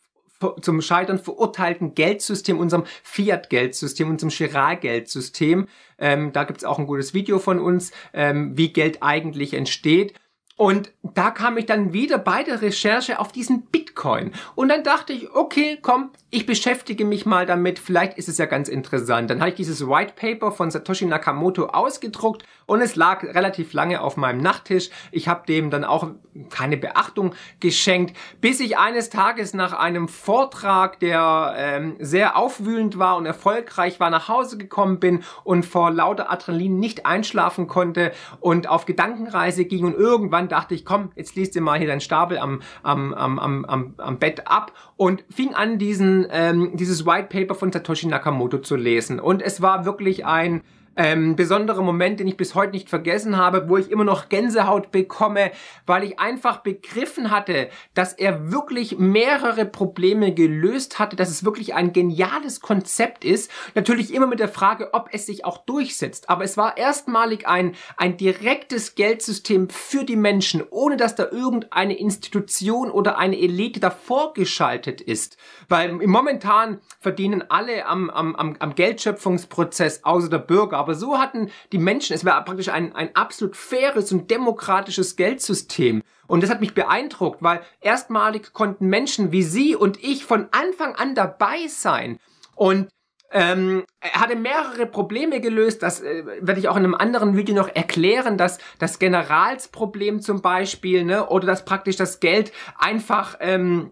zum 0.60 0.82
Scheitern 0.82 1.18
verurteilten 1.18 1.94
Geldsystem, 1.94 2.58
unserem 2.58 2.84
Fiat-Geldsystem, 3.02 4.10
unserem 4.10 4.30
Chirac-Geldsystem. 4.30 5.66
Ähm, 5.98 6.32
da 6.32 6.44
gibt's 6.44 6.64
auch 6.64 6.78
ein 6.78 6.86
gutes 6.86 7.14
Video 7.14 7.38
von 7.38 7.58
uns, 7.58 7.90
ähm, 8.12 8.56
wie 8.56 8.70
Geld 8.70 9.02
eigentlich 9.02 9.54
entsteht. 9.54 10.12
Und 10.56 10.90
da 11.02 11.30
kam 11.30 11.58
ich 11.58 11.66
dann 11.66 11.92
wieder 11.92 12.16
bei 12.16 12.42
der 12.42 12.62
Recherche 12.62 13.18
auf 13.18 13.30
diesen 13.30 13.66
Bitcoin. 13.66 14.32
Und 14.54 14.70
dann 14.70 14.82
dachte 14.82 15.12
ich, 15.12 15.30
okay, 15.34 15.78
komm, 15.82 16.10
ich 16.30 16.46
beschäftige 16.46 17.04
mich 17.04 17.26
mal 17.26 17.44
damit, 17.44 17.78
vielleicht 17.78 18.16
ist 18.16 18.28
es 18.28 18.38
ja 18.38 18.46
ganz 18.46 18.68
interessant. 18.68 19.30
Dann 19.30 19.40
habe 19.40 19.50
ich 19.50 19.56
dieses 19.56 19.86
White 19.86 20.14
Paper 20.16 20.52
von 20.52 20.70
Satoshi 20.70 21.04
Nakamoto 21.04 21.66
ausgedruckt 21.66 22.44
und 22.66 22.80
es 22.80 22.96
lag 22.96 23.22
relativ 23.22 23.72
lange 23.72 24.00
auf 24.00 24.16
meinem 24.16 24.40
Nachttisch. 24.40 24.90
Ich 25.12 25.28
habe 25.28 25.46
dem 25.46 25.70
dann 25.70 25.84
auch 25.84 26.08
keine 26.50 26.76
Beachtung 26.76 27.34
geschenkt, 27.60 28.16
bis 28.40 28.60
ich 28.60 28.76
eines 28.76 29.08
Tages 29.08 29.54
nach 29.54 29.72
einem 29.72 30.08
Vortrag, 30.08 31.00
der 31.00 31.54
ähm, 31.56 31.96
sehr 31.98 32.36
aufwühlend 32.36 32.98
war 32.98 33.16
und 33.16 33.26
erfolgreich 33.26 34.00
war, 34.00 34.10
nach 34.10 34.28
Hause 34.28 34.58
gekommen 34.58 35.00
bin 35.00 35.22
und 35.44 35.64
vor 35.64 35.90
lauter 35.90 36.30
Adrenalin 36.30 36.78
nicht 36.78 37.06
einschlafen 37.06 37.66
konnte 37.68 38.12
und 38.40 38.68
auf 38.68 38.84
Gedankenreise 38.84 39.64
ging 39.64 39.84
und 39.84 39.94
irgendwann 39.94 40.48
dachte 40.48 40.74
ich, 40.74 40.84
komm, 40.84 41.12
jetzt 41.14 41.36
liest 41.36 41.54
dir 41.54 41.60
mal 41.60 41.78
hier 41.78 41.88
deinen 41.88 42.00
Stapel 42.00 42.38
am, 42.38 42.60
am, 42.82 43.14
am, 43.14 43.38
am, 43.38 43.64
am, 43.64 43.94
am 43.98 44.18
Bett 44.18 44.48
ab 44.48 44.72
und 44.96 45.24
fing 45.30 45.54
an, 45.54 45.78
diesen, 45.78 46.26
ähm, 46.30 46.72
dieses 46.74 47.06
White 47.06 47.28
Paper 47.28 47.54
von 47.54 47.72
Satoshi 47.72 48.06
Nakamoto 48.08 48.58
zu 48.58 48.76
lesen. 48.76 49.20
Und 49.20 49.42
es 49.42 49.62
war 49.62 49.84
wirklich 49.84 50.26
ein 50.26 50.62
ähm, 50.96 51.36
besonderer 51.36 51.82
Moment, 51.82 52.20
den 52.20 52.26
ich 52.26 52.36
bis 52.36 52.54
heute 52.54 52.72
nicht 52.72 52.88
vergessen 52.88 53.36
habe, 53.36 53.68
wo 53.68 53.76
ich 53.76 53.90
immer 53.90 54.04
noch 54.04 54.28
Gänsehaut 54.28 54.90
bekomme, 54.90 55.52
weil 55.84 56.04
ich 56.04 56.18
einfach 56.18 56.58
begriffen 56.58 57.30
hatte, 57.30 57.68
dass 57.94 58.12
er 58.12 58.50
wirklich 58.50 58.98
mehrere 58.98 59.66
Probleme 59.66 60.32
gelöst 60.32 60.98
hatte, 60.98 61.16
dass 61.16 61.30
es 61.30 61.44
wirklich 61.44 61.74
ein 61.74 61.92
geniales 61.92 62.60
Konzept 62.60 63.24
ist. 63.24 63.50
Natürlich 63.74 64.12
immer 64.14 64.26
mit 64.26 64.40
der 64.40 64.48
Frage, 64.48 64.94
ob 64.94 65.10
es 65.12 65.26
sich 65.26 65.44
auch 65.44 65.58
durchsetzt. 65.58 66.30
Aber 66.30 66.44
es 66.44 66.56
war 66.56 66.76
erstmalig 66.76 67.46
ein, 67.46 67.74
ein 67.96 68.16
direktes 68.16 68.94
Geldsystem 68.94 69.68
für 69.68 70.04
die 70.04 70.16
Menschen, 70.16 70.62
ohne 70.70 70.96
dass 70.96 71.14
da 71.14 71.28
irgendeine 71.30 71.98
Institution 71.98 72.90
oder 72.90 73.18
eine 73.18 73.38
Elite 73.38 73.80
davor 73.80 74.32
geschaltet 74.32 75.00
ist. 75.00 75.36
Weil 75.68 75.92
momentan 75.92 76.80
verdienen 77.00 77.44
alle 77.48 77.86
am, 77.86 78.10
am, 78.10 78.34
am, 78.34 78.74
Geldschöpfungsprozess 78.74 80.04
außer 80.04 80.28
der 80.28 80.38
Bürger 80.38 80.85
aber 80.86 80.94
so 80.94 81.18
hatten 81.18 81.50
die 81.72 81.78
Menschen, 81.78 82.14
es 82.14 82.24
war 82.24 82.44
praktisch 82.44 82.68
ein, 82.68 82.94
ein 82.94 83.14
absolut 83.16 83.56
faires 83.56 84.12
und 84.12 84.30
demokratisches 84.30 85.16
Geldsystem. 85.16 86.02
Und 86.28 86.44
das 86.44 86.50
hat 86.50 86.60
mich 86.60 86.74
beeindruckt, 86.74 87.42
weil 87.42 87.60
erstmalig 87.80 88.52
konnten 88.52 88.86
Menschen 88.86 89.32
wie 89.32 89.42
Sie 89.42 89.74
und 89.74 90.02
ich 90.02 90.24
von 90.24 90.46
Anfang 90.52 90.94
an 90.94 91.16
dabei 91.16 91.66
sein. 91.66 92.20
Und 92.54 92.88
ähm, 93.32 93.84
er 93.98 94.20
hatte 94.20 94.36
mehrere 94.36 94.86
Probleme 94.86 95.40
gelöst, 95.40 95.82
das 95.82 96.00
äh, 96.00 96.24
werde 96.40 96.60
ich 96.60 96.68
auch 96.68 96.76
in 96.76 96.84
einem 96.84 96.94
anderen 96.94 97.36
Video 97.36 97.56
noch 97.56 97.68
erklären, 97.68 98.38
dass 98.38 98.58
das 98.78 99.00
Generalsproblem 99.00 100.20
zum 100.20 100.40
Beispiel, 100.40 101.04
ne, 101.04 101.26
oder 101.26 101.48
dass 101.48 101.64
praktisch 101.64 101.96
das 101.96 102.20
Geld 102.20 102.52
einfach 102.78 103.36
ähm, 103.40 103.90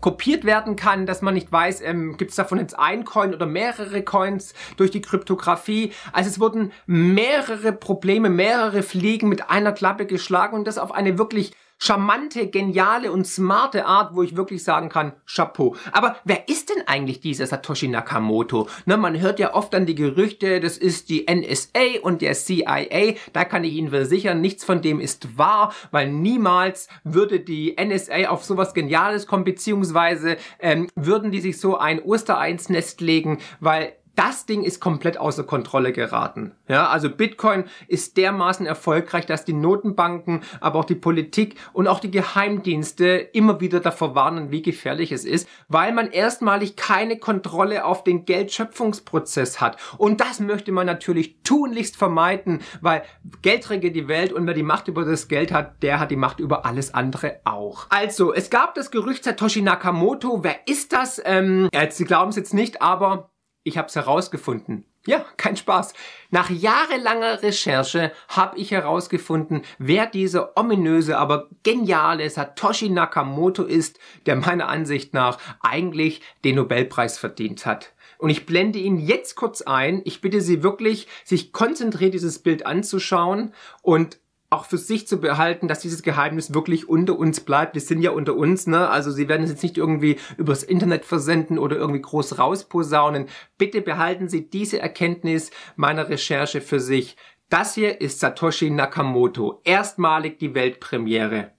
kopiert 0.00 0.44
werden 0.44 0.76
kann, 0.76 1.04
dass 1.04 1.20
man 1.20 1.34
nicht 1.34 1.52
weiß, 1.52 1.82
ähm, 1.82 2.16
gibt 2.16 2.30
es 2.30 2.36
davon 2.36 2.58
jetzt 2.58 2.78
ein 2.78 3.04
Coin 3.04 3.34
oder 3.34 3.46
mehrere 3.46 4.02
Coins 4.02 4.54
durch 4.76 4.90
die 4.90 5.02
Kryptographie. 5.02 5.92
Also 6.12 6.30
es 6.30 6.40
wurden 6.40 6.72
mehrere 6.86 7.72
Probleme, 7.72 8.30
mehrere 8.30 8.82
Fliegen 8.82 9.28
mit 9.28 9.50
einer 9.50 9.72
Klappe 9.72 10.06
geschlagen 10.06 10.56
und 10.56 10.66
das 10.66 10.78
auf 10.78 10.92
eine 10.92 11.18
wirklich 11.18 11.52
charmante, 11.78 12.48
geniale 12.48 13.12
und 13.12 13.26
smarte 13.26 13.86
Art, 13.86 14.14
wo 14.14 14.22
ich 14.22 14.36
wirklich 14.36 14.64
sagen 14.64 14.88
kann, 14.88 15.12
Chapeau. 15.26 15.76
Aber 15.92 16.16
wer 16.24 16.48
ist 16.48 16.70
denn 16.70 16.86
eigentlich 16.86 17.20
dieser 17.20 17.46
Satoshi 17.46 17.88
Nakamoto? 17.88 18.68
Ne, 18.86 18.96
man 18.96 19.20
hört 19.20 19.38
ja 19.38 19.54
oft 19.54 19.74
dann 19.74 19.86
die 19.86 19.94
Gerüchte, 19.94 20.60
das 20.60 20.78
ist 20.78 21.10
die 21.10 21.26
NSA 21.28 22.00
und 22.02 22.22
der 22.22 22.34
CIA. 22.34 23.14
Da 23.32 23.44
kann 23.44 23.64
ich 23.64 23.74
Ihnen 23.74 23.90
versichern, 23.90 24.40
nichts 24.40 24.64
von 24.64 24.82
dem 24.82 25.00
ist 25.00 25.36
wahr, 25.38 25.74
weil 25.90 26.10
niemals 26.10 26.88
würde 27.02 27.40
die 27.40 27.76
NSA 27.78 28.28
auf 28.28 28.44
sowas 28.44 28.74
Geniales 28.74 29.26
kommen, 29.26 29.44
beziehungsweise 29.44 30.36
ähm, 30.60 30.88
würden 30.94 31.30
die 31.30 31.40
sich 31.40 31.60
so 31.60 31.76
ein 31.76 32.02
Ostereinsnest 32.02 33.00
legen, 33.00 33.38
weil 33.60 33.92
das 34.16 34.46
Ding 34.46 34.62
ist 34.62 34.80
komplett 34.80 35.18
außer 35.18 35.44
Kontrolle 35.44 35.92
geraten. 35.92 36.52
Ja, 36.68 36.88
also 36.88 37.10
Bitcoin 37.10 37.64
ist 37.88 38.16
dermaßen 38.16 38.66
erfolgreich, 38.66 39.26
dass 39.26 39.44
die 39.44 39.52
Notenbanken, 39.52 40.42
aber 40.60 40.78
auch 40.78 40.84
die 40.84 40.94
Politik 40.94 41.56
und 41.72 41.88
auch 41.88 42.00
die 42.00 42.10
Geheimdienste 42.10 43.06
immer 43.32 43.60
wieder 43.60 43.80
davor 43.80 44.14
warnen, 44.14 44.50
wie 44.50 44.62
gefährlich 44.62 45.12
es 45.12 45.24
ist, 45.24 45.48
weil 45.68 45.92
man 45.92 46.10
erstmalig 46.10 46.76
keine 46.76 47.18
Kontrolle 47.18 47.84
auf 47.84 48.04
den 48.04 48.24
Geldschöpfungsprozess 48.24 49.60
hat. 49.60 49.76
Und 49.98 50.20
das 50.20 50.40
möchte 50.40 50.72
man 50.72 50.86
natürlich 50.86 51.42
tunlichst 51.42 51.96
vermeiden, 51.96 52.60
weil 52.80 53.02
Geld 53.42 53.68
regiert 53.70 53.96
die 53.96 54.08
Welt 54.08 54.32
und 54.32 54.46
wer 54.46 54.54
die 54.54 54.62
Macht 54.62 54.88
über 54.88 55.04
das 55.04 55.28
Geld 55.28 55.52
hat, 55.52 55.82
der 55.82 56.00
hat 56.00 56.10
die 56.10 56.16
Macht 56.16 56.40
über 56.40 56.64
alles 56.64 56.94
andere 56.94 57.40
auch. 57.44 57.86
Also, 57.90 58.32
es 58.32 58.50
gab 58.50 58.74
das 58.74 58.90
Gerücht 58.90 59.24
Satoshi 59.24 59.62
Nakamoto. 59.62 60.42
Wer 60.42 60.66
ist 60.66 60.92
das? 60.92 61.20
Ähm, 61.24 61.68
Sie 61.90 62.04
glauben 62.04 62.30
es 62.30 62.36
jetzt 62.36 62.54
nicht, 62.54 62.82
aber 62.82 63.30
ich 63.64 63.78
habe 63.78 63.88
es 63.88 63.96
herausgefunden. 63.96 64.84
Ja, 65.06 65.24
kein 65.36 65.56
Spaß. 65.56 65.92
Nach 66.30 66.48
jahrelanger 66.48 67.42
Recherche 67.42 68.12
habe 68.28 68.58
ich 68.58 68.70
herausgefunden, 68.70 69.62
wer 69.78 70.06
dieser 70.06 70.56
ominöse, 70.56 71.18
aber 71.18 71.48
geniale 71.62 72.28
Satoshi 72.30 72.88
Nakamoto 72.88 73.64
ist, 73.64 73.98
der 74.24 74.36
meiner 74.36 74.68
Ansicht 74.68 75.12
nach 75.12 75.38
eigentlich 75.60 76.22
den 76.44 76.56
Nobelpreis 76.56 77.18
verdient 77.18 77.66
hat. 77.66 77.92
Und 78.16 78.30
ich 78.30 78.46
blende 78.46 78.78
ihn 78.78 78.98
jetzt 78.98 79.34
kurz 79.34 79.60
ein. 79.60 80.00
Ich 80.04 80.22
bitte 80.22 80.40
Sie 80.40 80.62
wirklich, 80.62 81.08
sich 81.24 81.52
konzentriert 81.52 82.14
dieses 82.14 82.38
Bild 82.38 82.64
anzuschauen 82.64 83.52
und 83.82 84.18
auch 84.50 84.66
für 84.66 84.78
sich 84.78 85.06
zu 85.08 85.20
behalten, 85.20 85.68
dass 85.68 85.80
dieses 85.80 86.02
Geheimnis 86.02 86.54
wirklich 86.54 86.88
unter 86.88 87.18
uns 87.18 87.40
bleibt. 87.40 87.74
Wir 87.74 87.80
sind 87.80 88.00
ja 88.02 88.10
unter 88.10 88.36
uns, 88.36 88.66
ne? 88.66 88.88
Also 88.88 89.10
Sie 89.10 89.28
werden 89.28 89.42
es 89.42 89.50
jetzt 89.50 89.62
nicht 89.62 89.76
irgendwie 89.76 90.16
übers 90.36 90.62
Internet 90.62 91.04
versenden 91.04 91.58
oder 91.58 91.76
irgendwie 91.76 92.02
groß 92.02 92.38
rausposaunen. 92.38 93.26
Bitte 93.58 93.80
behalten 93.80 94.28
Sie 94.28 94.48
diese 94.48 94.78
Erkenntnis 94.78 95.50
meiner 95.76 96.08
Recherche 96.08 96.60
für 96.60 96.80
sich. 96.80 97.16
Das 97.48 97.74
hier 97.74 98.00
ist 98.00 98.20
Satoshi 98.20 98.70
Nakamoto. 98.70 99.60
Erstmalig 99.64 100.38
die 100.38 100.54
Weltpremiere. 100.54 101.52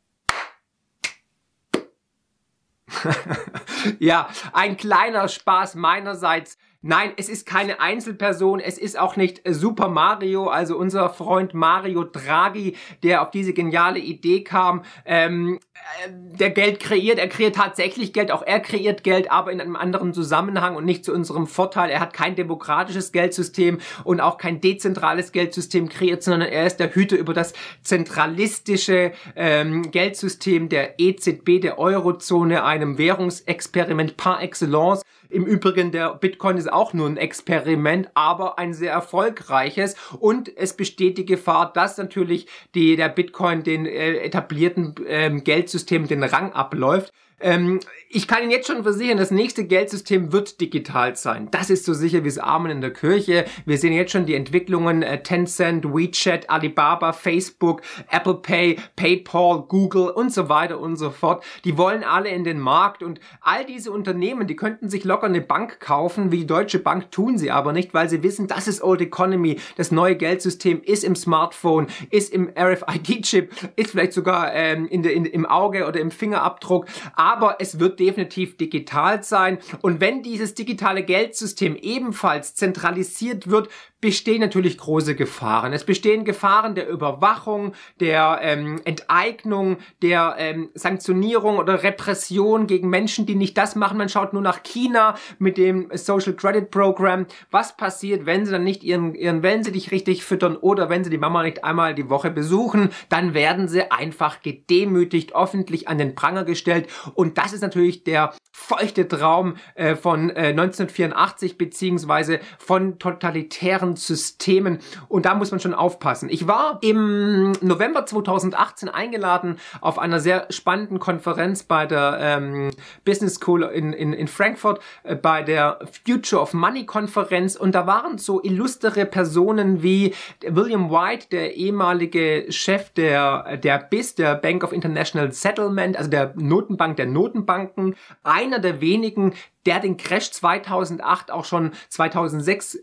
ja, 4.00 4.30
ein 4.54 4.78
kleiner 4.78 5.28
Spaß 5.28 5.76
meinerseits. 5.76 6.58
Nein, 6.88 7.14
es 7.18 7.30
ist 7.30 7.48
keine 7.48 7.80
Einzelperson, 7.80 8.60
es 8.60 8.78
ist 8.78 9.00
auch 9.00 9.16
nicht 9.16 9.42
Super 9.44 9.88
Mario, 9.88 10.50
also 10.50 10.78
unser 10.78 11.10
Freund 11.10 11.56
Mario 11.56 12.04
Draghi, 12.04 12.76
der 13.02 13.24
auf 13.24 13.32
diese 13.32 13.54
geniale 13.54 13.98
Idee 13.98 14.44
kam, 14.44 14.84
ähm, 15.04 15.58
äh, 15.74 16.12
der 16.12 16.52
Geld 16.52 16.80
kreiert, 16.80 17.18
er 17.18 17.28
kreiert 17.28 17.56
tatsächlich 17.56 18.14
Geld, 18.14 18.30
auch 18.30 18.44
er 18.44 18.60
kreiert 18.60 19.04
Geld, 19.04 19.32
aber 19.32 19.52
in 19.52 19.62
einem 19.62 19.76
anderen 19.76 20.14
Zusammenhang 20.14 20.76
und 20.76 20.86
nicht 20.86 21.04
zu 21.04 21.12
unserem 21.12 21.48
Vorteil. 21.48 21.90
Er 21.90 22.02
hat 22.02 22.14
kein 22.14 22.36
demokratisches 22.36 23.12
Geldsystem 23.12 23.80
und 24.04 24.22
auch 24.22 24.38
kein 24.38 24.62
dezentrales 24.62 25.32
Geldsystem 25.32 25.90
kreiert, 25.90 26.22
sondern 26.22 26.50
er 26.50 26.68
ist 26.68 26.78
der 26.78 26.94
Hüter 26.94 27.18
über 27.18 27.34
das 27.34 27.54
zentralistische 27.82 29.12
ähm, 29.36 29.90
Geldsystem 29.90 30.70
der 30.70 31.00
EZB, 31.00 31.62
der 31.62 31.80
Eurozone, 31.80 32.64
einem 32.64 33.00
Währungsexperiment 33.00 34.18
par 34.18 34.44
excellence. 34.44 35.02
Im 35.36 35.46
Übrigen, 35.46 35.92
der 35.92 36.14
Bitcoin 36.14 36.56
ist 36.56 36.72
auch 36.72 36.94
nur 36.94 37.08
ein 37.08 37.18
Experiment, 37.18 38.10
aber 38.14 38.58
ein 38.58 38.74
sehr 38.74 38.94
erfolgreiches. 38.94 39.98
Und 40.18 40.50
es 40.56 40.78
besteht 40.78 41.18
die 41.18 41.26
Gefahr, 41.26 41.74
dass 41.74 41.98
natürlich 41.98 42.48
die, 42.74 42.96
der 42.96 43.10
Bitcoin 43.10 43.62
den 43.62 43.86
äh, 43.86 44.20
etablierten 44.20 44.96
ähm, 45.06 45.44
Geldsystemen 45.44 46.08
den 46.08 46.24
Rang 46.24 46.54
abläuft. 46.54 47.12
Ähm, 47.40 47.80
ich 48.10 48.30
kann 48.30 48.44
Ihnen 48.44 48.52
jetzt 48.52 48.68
schon 48.68 48.84
versichern, 48.84 49.18
das 49.18 49.30
nächste 49.30 49.66
Geldsystem 49.66 50.32
wird 50.32 50.62
digital 50.62 51.18
sein. 51.18 51.50
Das 51.52 51.70
ist 51.70 51.84
so 51.84 51.94
sicher 51.94 52.24
wie 52.24 52.30
das 52.30 52.38
Amen 52.38 52.72
in 52.72 52.82
der 52.82 52.94
Kirche. 52.94 53.44
Wir 53.66 53.78
sehen 53.78 53.92
jetzt 53.92 54.12
schon 54.12 54.26
die 54.26 54.36
Entwicklungen 54.36 55.04
äh, 55.04 55.22
Tencent, 55.22 55.84
WeChat, 55.86 56.50
Alibaba, 56.50 57.12
Facebook, 57.12 57.82
Apple 58.10 58.36
Pay, 58.36 58.78
PayPal, 58.96 59.64
Google 59.68 60.10
und 60.12 60.32
so 60.32 60.48
weiter 60.48 60.80
und 60.80 60.96
so 60.96 61.10
fort. 61.10 61.44
Die 61.66 61.78
wollen 61.78 62.06
alle 62.06 62.30
in 62.30 62.46
den 62.46 62.60
Markt 62.60 63.04
und 63.04 63.20
all 63.42 63.66
diese 63.66 63.92
Unternehmen, 63.92 64.48
die 64.48 64.56
könnten 64.56 64.90
sich 64.90 65.04
locker 65.04 65.26
eine 65.26 65.42
Bank 65.42 65.82
kaufen, 65.82 66.32
wie 66.32 66.38
die 66.38 66.48
Deutsche 66.48 66.80
Bank 66.80 67.12
tun 67.12 67.38
sie 67.38 67.52
aber 67.52 67.74
nicht, 67.74 67.94
weil 67.94 68.10
sie 68.10 68.24
wissen, 68.24 68.48
das 68.48 68.70
ist 68.70 68.82
Old 68.82 69.02
Economy. 69.02 69.60
Das 69.76 69.92
neue 69.92 70.16
Geldsystem 70.16 70.82
ist 70.84 71.04
im 71.04 71.16
Smartphone, 71.16 71.88
ist 72.12 72.34
im 72.34 72.50
RFID-Chip, 72.58 73.52
ist 73.76 73.92
vielleicht 73.92 74.14
sogar 74.14 74.54
ähm, 74.54 74.86
in 74.88 75.04
der, 75.04 75.14
in, 75.14 75.26
im 75.26 75.46
Auge 75.46 75.86
oder 75.86 76.00
im 76.00 76.12
Fingerabdruck 76.12 76.86
aber 77.26 77.56
es 77.60 77.80
wird 77.80 78.00
definitiv 78.00 78.56
digital 78.56 79.24
sein. 79.24 79.58
Und 79.82 80.00
wenn 80.00 80.22
dieses 80.22 80.54
digitale 80.54 81.02
Geldsystem 81.02 81.76
ebenfalls 81.76 82.54
zentralisiert 82.54 83.50
wird, 83.50 83.70
bestehen 84.06 84.40
natürlich 84.40 84.78
große 84.78 85.16
Gefahren. 85.16 85.74
Es 85.74 85.84
bestehen 85.84 86.26
Gefahren 86.26 86.76
der 86.76 86.88
Überwachung, 86.88 87.74
der 88.00 88.38
ähm, 88.44 88.80
Enteignung, 88.86 89.78
der 90.04 90.36
ähm, 90.38 90.70
Sanktionierung 90.76 91.58
oder 91.58 91.82
Repression 91.82 92.68
gegen 92.68 92.88
Menschen, 92.88 93.26
die 93.26 93.34
nicht 93.34 93.58
das 93.58 93.76
machen. 93.76 93.98
Man 93.98 94.08
schaut 94.08 94.32
nur 94.32 94.44
nach 94.44 94.62
China 94.62 95.16
mit 95.40 95.58
dem 95.58 95.90
Social 95.92 96.34
Credit 96.34 96.70
Program. 96.70 97.26
Was 97.50 97.76
passiert, 97.76 98.28
wenn 98.28 98.46
sie 98.46 98.52
dann 98.52 98.64
nicht 98.64 98.84
ihren, 98.84 99.16
ihren 99.16 99.42
Wellensittich 99.42 99.90
richtig 99.90 100.24
füttern 100.24 100.56
oder 100.56 100.88
wenn 100.88 101.04
sie 101.04 101.10
die 101.10 101.18
Mama 101.18 101.42
nicht 101.42 101.64
einmal 101.64 101.96
die 101.96 102.08
Woche 102.08 102.30
besuchen? 102.30 102.90
Dann 103.10 103.34
werden 103.34 103.68
sie 103.68 103.90
einfach 103.90 104.44
gedemütigt, 104.44 105.36
öffentlich 105.36 105.88
an 105.88 105.98
den 105.98 106.14
Pranger 106.14 106.44
gestellt. 106.44 106.88
Und 107.16 107.40
das 107.40 107.54
ist 107.54 107.62
natürlich 107.62 108.04
der 108.04 108.36
feuchte 108.52 109.08
Traum 109.08 109.56
äh, 109.74 109.96
von 109.96 110.30
äh, 110.30 110.50
1984 110.50 111.58
beziehungsweise 111.58 112.40
von 112.60 113.00
totalitären 113.00 113.95
Systemen 113.96 114.80
und 115.08 115.26
da 115.26 115.36
muss 115.36 115.52
man 115.52 115.60
schon 115.60 115.74
aufpassen. 115.74 116.30
Ich 116.30 116.48
war 116.48 116.80
im 116.82 117.54
November 117.62 118.06
2018 118.06 118.90
eingeladen 118.90 119.58
auf 119.82 120.00
einer 120.00 120.20
sehr 120.20 120.48
spannenden 120.50 121.00
Konferenz 121.00 121.64
bei 121.64 121.86
der 121.86 122.18
ähm, 122.20 122.72
Business 123.04 123.36
School 123.36 123.64
in, 123.64 123.94
in, 123.94 124.14
in 124.14 124.28
Frankfurt 124.28 124.80
äh, 125.04 125.16
bei 125.16 125.44
der 125.44 125.80
Future 126.06 126.42
of 126.42 126.54
Money 126.54 126.86
Konferenz. 126.86 127.56
Und 127.56 127.76
da 127.76 127.88
waren 127.88 128.18
so 128.18 128.42
illustre 128.42 129.06
Personen 129.06 129.84
wie 129.84 130.14
William 130.46 130.90
White, 130.90 131.28
der 131.32 131.56
ehemalige 131.56 132.46
Chef 132.50 132.90
der, 132.92 133.58
der 133.58 133.80
BIS, 133.80 134.16
der 134.16 134.36
Bank 134.36 134.64
of 134.64 134.72
International 134.72 135.32
Settlement, 135.32 135.98
also 135.98 136.10
der 136.10 136.34
Notenbank 136.36 136.98
der 136.98 137.06
Notenbanken, 137.06 137.96
einer 138.24 138.60
der 138.60 138.82
wenigen, 138.82 139.34
der 139.66 139.80
den 139.80 139.98
Crash 139.98 140.32
2008 140.32 141.32
auch 141.32 141.46
schon 141.46 141.72
2006 141.90 142.80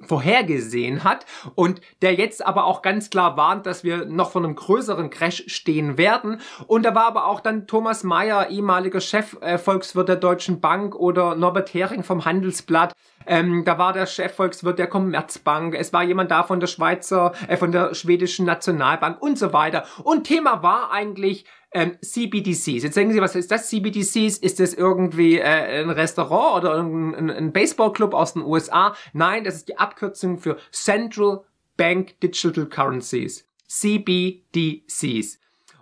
vorhergesehen 0.00 1.04
hat 1.04 1.26
und 1.54 1.80
der 2.02 2.14
jetzt 2.14 2.46
aber 2.46 2.64
auch 2.64 2.82
ganz 2.82 3.10
klar 3.10 3.36
warnt, 3.36 3.66
dass 3.66 3.84
wir 3.84 4.04
noch 4.04 4.30
vor 4.30 4.44
einem 4.44 4.54
größeren 4.54 5.10
Crash 5.10 5.44
stehen 5.46 5.98
werden. 5.98 6.40
Und 6.66 6.84
da 6.84 6.94
war 6.94 7.06
aber 7.06 7.26
auch 7.26 7.40
dann 7.40 7.66
Thomas 7.66 8.04
Mayer, 8.04 8.48
ehemaliger 8.50 9.00
Chefvolkswirt 9.00 10.08
äh, 10.08 10.12
der 10.12 10.16
Deutschen 10.16 10.60
Bank 10.60 10.94
oder 10.94 11.34
Norbert 11.34 11.74
Hering 11.74 12.04
vom 12.04 12.24
Handelsblatt. 12.24 12.94
Ähm, 13.28 13.64
da 13.64 13.78
war 13.78 13.92
der 13.92 14.06
Chefvolkswirt 14.06 14.78
der 14.78 14.86
Commerzbank. 14.88 15.74
Es 15.74 15.92
war 15.92 16.02
jemand 16.02 16.30
da 16.30 16.42
von 16.42 16.60
der 16.60 16.66
Schweizer, 16.66 17.32
äh, 17.46 17.56
von 17.56 17.70
der 17.70 17.94
schwedischen 17.94 18.46
Nationalbank 18.46 19.22
und 19.22 19.38
so 19.38 19.52
weiter. 19.52 19.84
Und 20.02 20.24
Thema 20.24 20.62
war 20.62 20.90
eigentlich 20.90 21.44
ähm, 21.72 21.98
CBDCs. 22.00 22.82
Jetzt 22.82 22.96
denken 22.96 23.12
Sie, 23.12 23.20
was 23.20 23.36
ist 23.36 23.50
das? 23.50 23.68
CBDCs? 23.68 24.38
Ist 24.38 24.58
das 24.58 24.74
irgendwie 24.74 25.38
äh, 25.38 25.82
ein 25.82 25.90
Restaurant 25.90 26.64
oder 26.64 26.82
ein, 26.82 27.30
ein 27.30 27.52
Baseballclub 27.52 28.14
aus 28.14 28.32
den 28.32 28.42
USA? 28.42 28.94
Nein, 29.12 29.44
das 29.44 29.56
ist 29.56 29.68
die 29.68 29.78
Abkürzung 29.78 30.38
für 30.38 30.56
Central 30.72 31.44
Bank 31.76 32.18
Digital 32.20 32.66
Currencies. 32.66 33.46
CBDCs. 33.68 35.37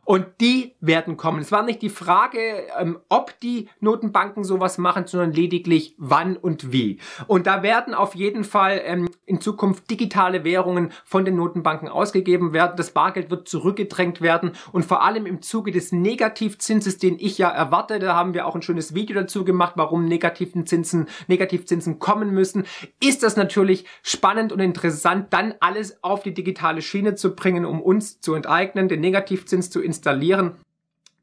Und 0.07 0.27
die 0.41 0.77
werden 0.81 1.17
kommen. 1.17 1.41
Es 1.41 1.51
war 1.51 1.65
nicht 1.65 1.83
die 1.83 1.89
Frage, 1.89 2.39
ähm, 2.79 3.01
ob 3.09 3.39
die 3.41 3.69
Notenbanken 3.81 4.45
sowas 4.45 4.79
machen, 4.79 5.09
sondern 5.09 5.33
lediglich 5.33 5.97
wann 5.99 6.37
und 6.37 6.71
wie. 6.71 7.01
Und 7.27 7.49
da 7.49 7.65
werden 7.65 7.93
auf 7.93 8.15
jeden 8.15 8.45
Fall 8.45 8.81
ähm, 8.85 9.09
in 9.27 9.41
Zukunft 9.41 9.91
digitale 9.91 10.45
Währungen 10.45 10.93
von 11.05 11.25
den 11.25 11.35
Notenbanken 11.35 11.89
ausgegeben 11.89 12.53
werden. 12.53 12.77
Das 12.77 12.93
Bargeld 12.93 13.33
wird 13.33 13.49
zurückgedrängt 13.49 14.21
werden. 14.21 14.53
Und 14.71 14.85
vor 14.85 15.03
allem 15.03 15.27
im 15.27 15.43
Zuge 15.43 15.73
des 15.73 15.91
Negativzinses, 15.91 16.99
den 16.99 17.19
ich 17.19 17.37
ja 17.37 17.51
erwarte, 17.51 17.99
da 17.99 18.15
haben 18.15 18.33
wir 18.33 18.47
auch 18.47 18.55
ein 18.55 18.63
schönes 18.63 18.95
Video 18.95 19.17
dazu 19.17 19.45
gemacht, 19.45 19.73
warum 19.75 20.05
negativen 20.05 20.67
Zinsen, 20.67 21.09
Negativzinsen 21.27 21.99
kommen 21.99 22.31
müssen, 22.31 22.65
ist 23.03 23.25
das 23.25 23.35
natürlich 23.35 23.85
spannend 24.05 24.53
und 24.53 24.61
interessant, 24.61 25.33
dann 25.33 25.55
alles 25.59 26.05
auf 26.05 26.23
die 26.23 26.33
digitale 26.33 26.81
Schiene 26.81 27.17
zu 27.17 27.35
bringen, 27.35 27.65
um 27.65 27.83
uns 27.83 28.21
zu 28.21 28.35
enteignen, 28.35 28.89
den 28.89 29.01
Negativzins 29.01 29.69
zu 29.69 29.81
installieren 29.81 29.96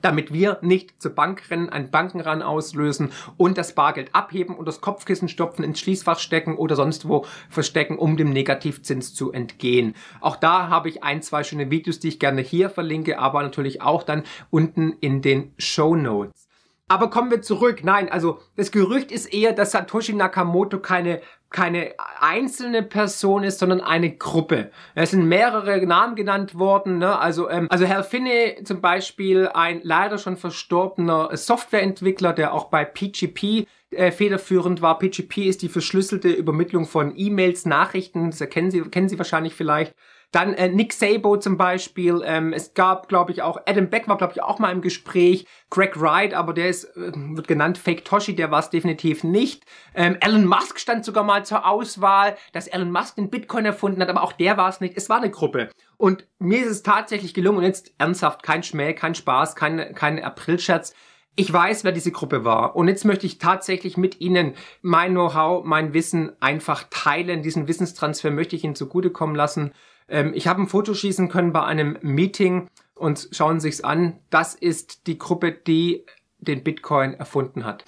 damit 0.03 0.33
wir 0.33 0.59
nicht 0.61 1.01
zur 1.01 1.15
Bank 1.15 1.49
rennen, 1.49 1.69
einen 1.69 1.89
Bankenran 1.89 2.41
auslösen 2.41 3.11
und 3.37 3.57
das 3.57 3.73
Bargeld 3.73 4.13
abheben 4.13 4.55
und 4.55 4.67
das 4.67 4.81
Kopfkissen 4.81 5.29
stopfen, 5.29 5.63
ins 5.63 5.79
Schließfach 5.79 6.19
stecken 6.19 6.57
oder 6.57 6.75
sonst 6.75 7.07
wo 7.07 7.25
verstecken, 7.49 7.97
um 7.97 8.17
dem 8.17 8.31
Negativzins 8.31 9.15
zu 9.15 9.31
entgehen. 9.31 9.95
Auch 10.21 10.35
da 10.35 10.67
habe 10.67 10.89
ich 10.89 11.03
ein, 11.03 11.21
zwei 11.21 11.43
schöne 11.43 11.71
Videos, 11.71 11.99
die 11.99 12.09
ich 12.09 12.19
gerne 12.19 12.41
hier 12.41 12.69
verlinke, 12.69 13.17
aber 13.17 13.41
natürlich 13.41 13.81
auch 13.81 14.03
dann 14.03 14.23
unten 14.51 14.91
in 14.99 15.21
den 15.21 15.53
Show 15.57 15.95
Notes. 15.95 16.47
Aber 16.89 17.09
kommen 17.09 17.31
wir 17.31 17.41
zurück. 17.41 17.83
Nein, 17.83 18.09
also 18.09 18.39
das 18.57 18.71
Gerücht 18.71 19.11
ist 19.11 19.33
eher, 19.33 19.53
dass 19.53 19.71
Satoshi 19.71 20.13
Nakamoto 20.13 20.79
keine 20.79 21.21
keine 21.53 21.93
einzelne 22.19 22.83
Person 22.83 23.43
ist, 23.43 23.59
sondern 23.59 23.79
eine 23.79 24.11
Gruppe. 24.11 24.71
Es 24.95 25.11
sind 25.11 25.25
mehrere 25.25 25.85
Namen 25.85 26.15
genannt 26.15 26.57
worden. 26.57 26.97
Ne? 26.97 27.17
Also, 27.17 27.49
ähm, 27.49 27.67
also 27.69 27.85
Herr 27.85 28.03
Finney 28.03 28.57
zum 28.65 28.81
Beispiel, 28.81 29.47
ein 29.47 29.79
leider 29.83 30.17
schon 30.17 30.35
verstorbener 30.35 31.29
Softwareentwickler, 31.37 32.33
der 32.33 32.53
auch 32.53 32.65
bei 32.65 32.83
PGP 32.83 33.67
äh, 33.91 34.11
federführend 34.11 34.81
war. 34.81 34.97
PGP 34.97 35.45
ist 35.47 35.61
die 35.61 35.69
verschlüsselte 35.69 36.29
Übermittlung 36.29 36.85
von 36.85 37.13
E-Mails, 37.15 37.65
Nachrichten. 37.65 38.31
Das 38.31 38.39
kennen 38.49 38.71
Sie, 38.71 38.81
kennen 38.81 39.07
Sie 39.07 39.17
wahrscheinlich 39.17 39.53
vielleicht. 39.53 39.95
Dann 40.33 40.55
äh, 40.55 40.67
Nick 40.67 40.93
Sabo 40.93 41.37
zum 41.37 41.57
Beispiel. 41.57 42.23
Ähm, 42.25 42.53
es 42.53 42.73
gab, 42.73 43.07
glaube 43.07 43.31
ich, 43.31 43.43
auch 43.43 43.61
Adam 43.67 43.91
Beck 43.91 44.07
war, 44.07 44.17
glaube 44.17 44.33
ich, 44.33 44.41
auch 44.41 44.57
mal 44.57 44.71
im 44.71 44.81
Gespräch. 44.81 45.45
Greg 45.69 46.01
Wright, 46.01 46.33
aber 46.33 46.53
der 46.53 46.69
ist, 46.69 46.85
äh, 46.97 47.11
wird 47.13 47.47
genannt 47.47 47.77
Fake 47.77 48.03
Toshi, 48.03 48.35
der 48.35 48.49
war 48.49 48.59
es 48.59 48.71
definitiv 48.71 49.23
nicht. 49.23 49.63
Ähm, 49.93 50.17
Elon 50.21 50.47
Musk 50.47 50.79
stand 50.79 51.05
sogar 51.05 51.23
mal 51.23 51.45
zur 51.45 51.67
Auswahl, 51.67 52.35
dass 52.51 52.67
Elon 52.67 52.91
Musk 52.91 53.15
den 53.15 53.29
Bitcoin 53.29 53.65
erfunden 53.65 54.01
hat, 54.01 54.09
aber 54.09 54.23
auch 54.23 54.33
der 54.33 54.57
war 54.57 54.69
es 54.69 54.81
nicht. 54.81 54.97
Es 54.97 55.07
war 55.07 55.17
eine 55.17 55.29
Gruppe. 55.29 55.69
Und 55.97 56.27
mir 56.39 56.63
ist 56.63 56.71
es 56.71 56.83
tatsächlich 56.83 57.35
gelungen, 57.35 57.59
und 57.59 57.65
jetzt 57.65 57.93
ernsthaft, 57.99 58.41
kein 58.41 58.63
Schmäh, 58.63 58.95
kein 58.95 59.13
Spaß, 59.13 59.55
kein, 59.55 59.93
kein 59.93 60.21
Aprilscherz. 60.21 60.95
Ich 61.35 61.53
weiß, 61.53 61.83
wer 61.83 61.91
diese 61.91 62.11
Gruppe 62.11 62.43
war. 62.43 62.75
Und 62.75 62.87
jetzt 62.87 63.05
möchte 63.05 63.27
ich 63.27 63.37
tatsächlich 63.37 63.97
mit 63.97 64.19
Ihnen 64.19 64.53
mein 64.81 65.11
Know-how, 65.11 65.63
mein 65.63 65.93
Wissen 65.93 66.31
einfach 66.39 66.85
teilen. 66.89 67.43
Diesen 67.43 67.67
Wissenstransfer 67.67 68.31
möchte 68.31 68.55
ich 68.55 68.63
Ihnen 68.63 68.75
zugutekommen 68.75 69.35
lassen. 69.35 69.73
Ähm, 70.07 70.33
ich 70.35 70.47
habe 70.47 70.61
ein 70.61 70.67
Foto 70.67 70.93
schießen 70.93 71.29
können 71.29 71.53
bei 71.53 71.63
einem 71.63 71.97
Meeting 72.01 72.67
und 72.95 73.29
schauen 73.31 73.59
sich's 73.59 73.81
an. 73.81 74.19
Das 74.29 74.55
ist 74.55 75.07
die 75.07 75.17
Gruppe, 75.17 75.51
die 75.51 76.05
den 76.37 76.63
Bitcoin 76.63 77.13
erfunden 77.13 77.65
hat. 77.65 77.85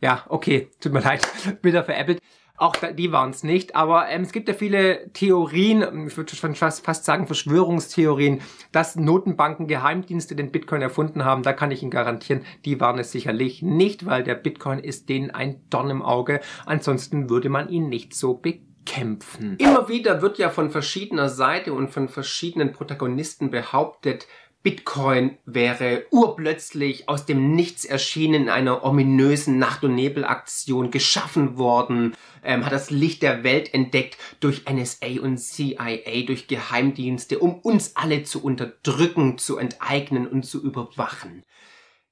Ja, 0.00 0.24
okay, 0.28 0.68
tut 0.80 0.92
mir 0.92 1.00
leid, 1.04 1.26
wieder 1.62 1.84
veräppelt. 1.84 2.20
Auch 2.56 2.76
die 2.76 3.10
waren 3.10 3.30
es 3.30 3.42
nicht, 3.42 3.74
aber 3.74 4.08
ähm, 4.08 4.22
es 4.22 4.30
gibt 4.30 4.46
ja 4.46 4.54
viele 4.54 5.12
Theorien, 5.12 6.06
ich 6.06 6.16
würde 6.16 6.36
schon 6.36 6.54
fast, 6.54 6.84
fast 6.84 7.04
sagen 7.04 7.26
Verschwörungstheorien, 7.26 8.42
dass 8.70 8.94
Notenbanken, 8.94 9.66
Geheimdienste 9.66 10.36
den 10.36 10.52
Bitcoin 10.52 10.80
erfunden 10.80 11.24
haben. 11.24 11.42
Da 11.42 11.52
kann 11.52 11.72
ich 11.72 11.82
Ihnen 11.82 11.90
garantieren, 11.90 12.42
die 12.64 12.80
waren 12.80 13.00
es 13.00 13.10
sicherlich 13.10 13.62
nicht, 13.62 14.06
weil 14.06 14.22
der 14.22 14.36
Bitcoin 14.36 14.78
ist 14.78 15.08
denen 15.08 15.32
ein 15.32 15.62
Dorn 15.68 15.90
im 15.90 16.02
Auge. 16.02 16.40
Ansonsten 16.64 17.28
würde 17.28 17.48
man 17.48 17.68
ihn 17.68 17.88
nicht 17.88 18.14
so 18.14 18.34
bekommen 18.34 18.63
kämpfen. 18.84 19.56
Immer 19.58 19.88
wieder 19.88 20.22
wird 20.22 20.38
ja 20.38 20.50
von 20.50 20.70
verschiedener 20.70 21.28
Seite 21.28 21.72
und 21.72 21.90
von 21.90 22.08
verschiedenen 22.08 22.72
Protagonisten 22.72 23.50
behauptet, 23.50 24.26
Bitcoin 24.64 25.36
wäre 25.44 26.06
urplötzlich 26.10 27.06
aus 27.06 27.26
dem 27.26 27.54
Nichts 27.54 27.84
erschienen 27.84 28.44
in 28.44 28.48
einer 28.48 28.82
ominösen 28.82 29.58
Nacht- 29.58 29.84
und 29.84 29.94
Nebelaktion 29.94 30.90
geschaffen 30.90 31.58
worden, 31.58 32.16
ähm, 32.42 32.64
hat 32.64 32.72
das 32.72 32.90
Licht 32.90 33.22
der 33.22 33.44
Welt 33.44 33.74
entdeckt 33.74 34.16
durch 34.40 34.62
NSA 34.64 35.20
und 35.20 35.36
CIA, 35.36 36.22
durch 36.26 36.48
Geheimdienste, 36.48 37.40
um 37.40 37.58
uns 37.58 37.94
alle 37.94 38.22
zu 38.22 38.42
unterdrücken, 38.42 39.36
zu 39.36 39.58
enteignen 39.58 40.26
und 40.26 40.44
zu 40.44 40.64
überwachen. 40.64 41.42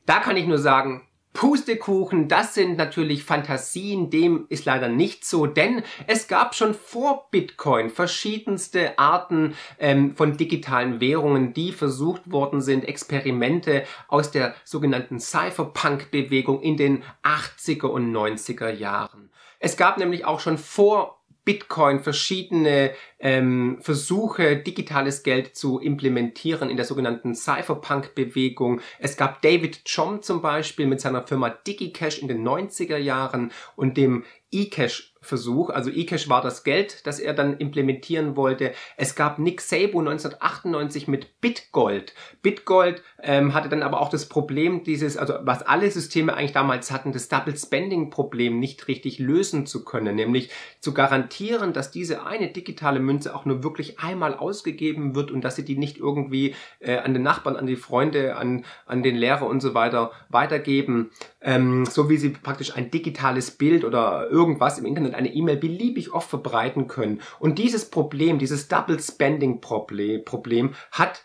Da 0.05 0.21
kann 0.21 0.37
ich 0.37 0.47
nur 0.47 0.59
sagen, 0.59 1.09
Pustekuchen, 1.33 2.29
das 2.29 2.55
sind 2.55 2.77
natürlich 2.77 3.25
Fantasien, 3.25 4.11
dem 4.11 4.47
ist 4.51 4.67
leider 4.67 4.89
nicht 4.89 5.25
so, 5.25 5.47
denn 5.47 5.83
es 6.07 6.29
gab 6.29 6.55
schon 6.55 6.75
vor 6.75 7.29
Bitcoin 7.31 7.89
verschiedenste 7.89 8.99
Arten 8.99 9.55
ähm, 9.79 10.15
von 10.15 10.37
digitalen 10.37 11.01
Währungen, 11.01 11.55
die 11.55 11.73
versucht 11.73 12.31
worden 12.31 12.61
sind, 12.61 12.87
Experimente 12.87 13.85
aus 14.09 14.31
der 14.31 14.55
sogenannten 14.65 15.21
Cypherpunk-Bewegung 15.21 16.61
in 16.61 16.77
den 16.77 17.03
80er 17.23 17.87
und 17.87 18.13
90er 18.13 18.71
Jahren. 18.71 19.31
Es 19.59 19.77
gab 19.77 19.97
nämlich 19.97 20.25
auch 20.25 20.41
schon 20.41 20.59
vor 20.59 21.22
Bitcoin 21.45 22.01
verschiedene 22.01 22.93
ähm, 23.19 23.79
Versuche, 23.81 24.57
digitales 24.57 25.23
Geld 25.23 25.57
zu 25.57 25.81
implementieren 25.81 26.71
in 26.71 26.77
der 26.77 26.87
sogenannten 26.87 27.35
Cypherpunk-Bewegung. 27.35 28.81
Es 28.99 29.17
gab 29.17 29.43
David 29.43 29.85
Chom 29.85 30.23
zum 30.23 30.41
Beispiel 30.41 30.87
mit 30.87 31.01
seiner 31.01 31.27
Firma 31.27 31.51
DigiCash 31.51 32.19
in 32.19 32.29
den 32.29 32.47
90er 32.47 32.97
Jahren 32.97 33.53
und 33.77 33.97
dem 33.97 34.25
eCash 34.53 35.12
Versuch. 35.23 35.71
Also 35.71 35.91
eCash 35.91 36.29
war 36.29 36.43
das 36.43 36.65
Geld, 36.65 37.07
das 37.07 37.21
er 37.21 37.33
dann 37.33 37.57
implementieren 37.57 38.37
wollte. 38.37 38.73
Es 38.97 39.15
gab 39.15 39.39
Nick 39.39 39.61
Sabo 39.61 40.01
1998 40.01 41.07
mit 41.07 41.41
Bitgold. 41.41 42.13
Bitgold 42.43 43.03
ähm, 43.23 43.55
hatte 43.55 43.69
dann 43.69 43.83
aber 43.83 44.01
auch 44.01 44.09
das 44.09 44.29
Problem, 44.29 44.83
dieses, 44.83 45.17
also 45.17 45.35
was 45.43 45.63
alle 45.63 45.91
Systeme 45.91 46.35
eigentlich 46.35 46.53
damals 46.53 46.91
hatten, 46.91 47.13
das 47.13 47.29
Double 47.29 47.57
Spending 47.57 48.11
Problem 48.11 48.59
nicht 48.59 48.89
richtig 48.89 49.21
lösen 49.21 49.65
zu 49.65 49.85
können, 49.85 50.17
nämlich 50.17 50.51
zu 50.81 50.93
garantieren, 50.93 51.73
dass 51.73 51.93
diese 51.93 52.27
eine 52.27 52.49
digitale 52.49 52.99
Münze 52.99 53.35
auch 53.35 53.45
nur 53.45 53.63
wirklich 53.63 54.01
einmal 54.01 54.35
ausgegeben 54.35 55.15
wird 55.15 55.31
und 55.31 55.43
dass 55.43 55.55
sie 55.55 55.65
die 55.65 55.79
nicht 55.79 55.99
irgendwie 55.99 56.57
äh, 56.81 56.99
an 56.99 57.15
den 57.15 57.23
Nachbarn, 57.23 57.57
an 57.57 57.67
die 57.67 57.77
Freunde, 57.77 58.37
an, 58.37 58.65
an 58.87 59.05
den 59.05 59.15
Lehrer 59.15 59.47
und 59.47 59.61
so 59.61 59.75
weiter 59.75 60.11
weitergeben, 60.29 61.11
ähm, 61.41 61.87
so 61.87 62.11
wie 62.11 62.17
sie 62.17 62.31
praktisch 62.31 62.77
ein 62.77 62.91
digitales 62.91 63.53
Bild 63.53 63.85
oder 63.85 64.29
irgendwas 64.29 64.79
im 64.79 64.87
Internet, 64.87 65.12
eine 65.15 65.33
E-Mail 65.33 65.57
beliebig 65.57 66.13
oft 66.13 66.29
verbreiten 66.29 66.89
können. 66.89 67.21
Und 67.39 67.59
dieses 67.59 67.91
Problem, 67.91 68.39
dieses 68.39 68.69
Double 68.69 69.01
Spending 69.01 69.61
Problem, 69.61 70.75
hat 70.91 71.25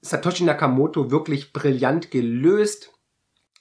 Satoshi 0.00 0.44
Nakamoto 0.44 1.10
wirklich 1.10 1.52
brillant 1.52 2.10
gelöst. 2.10 2.92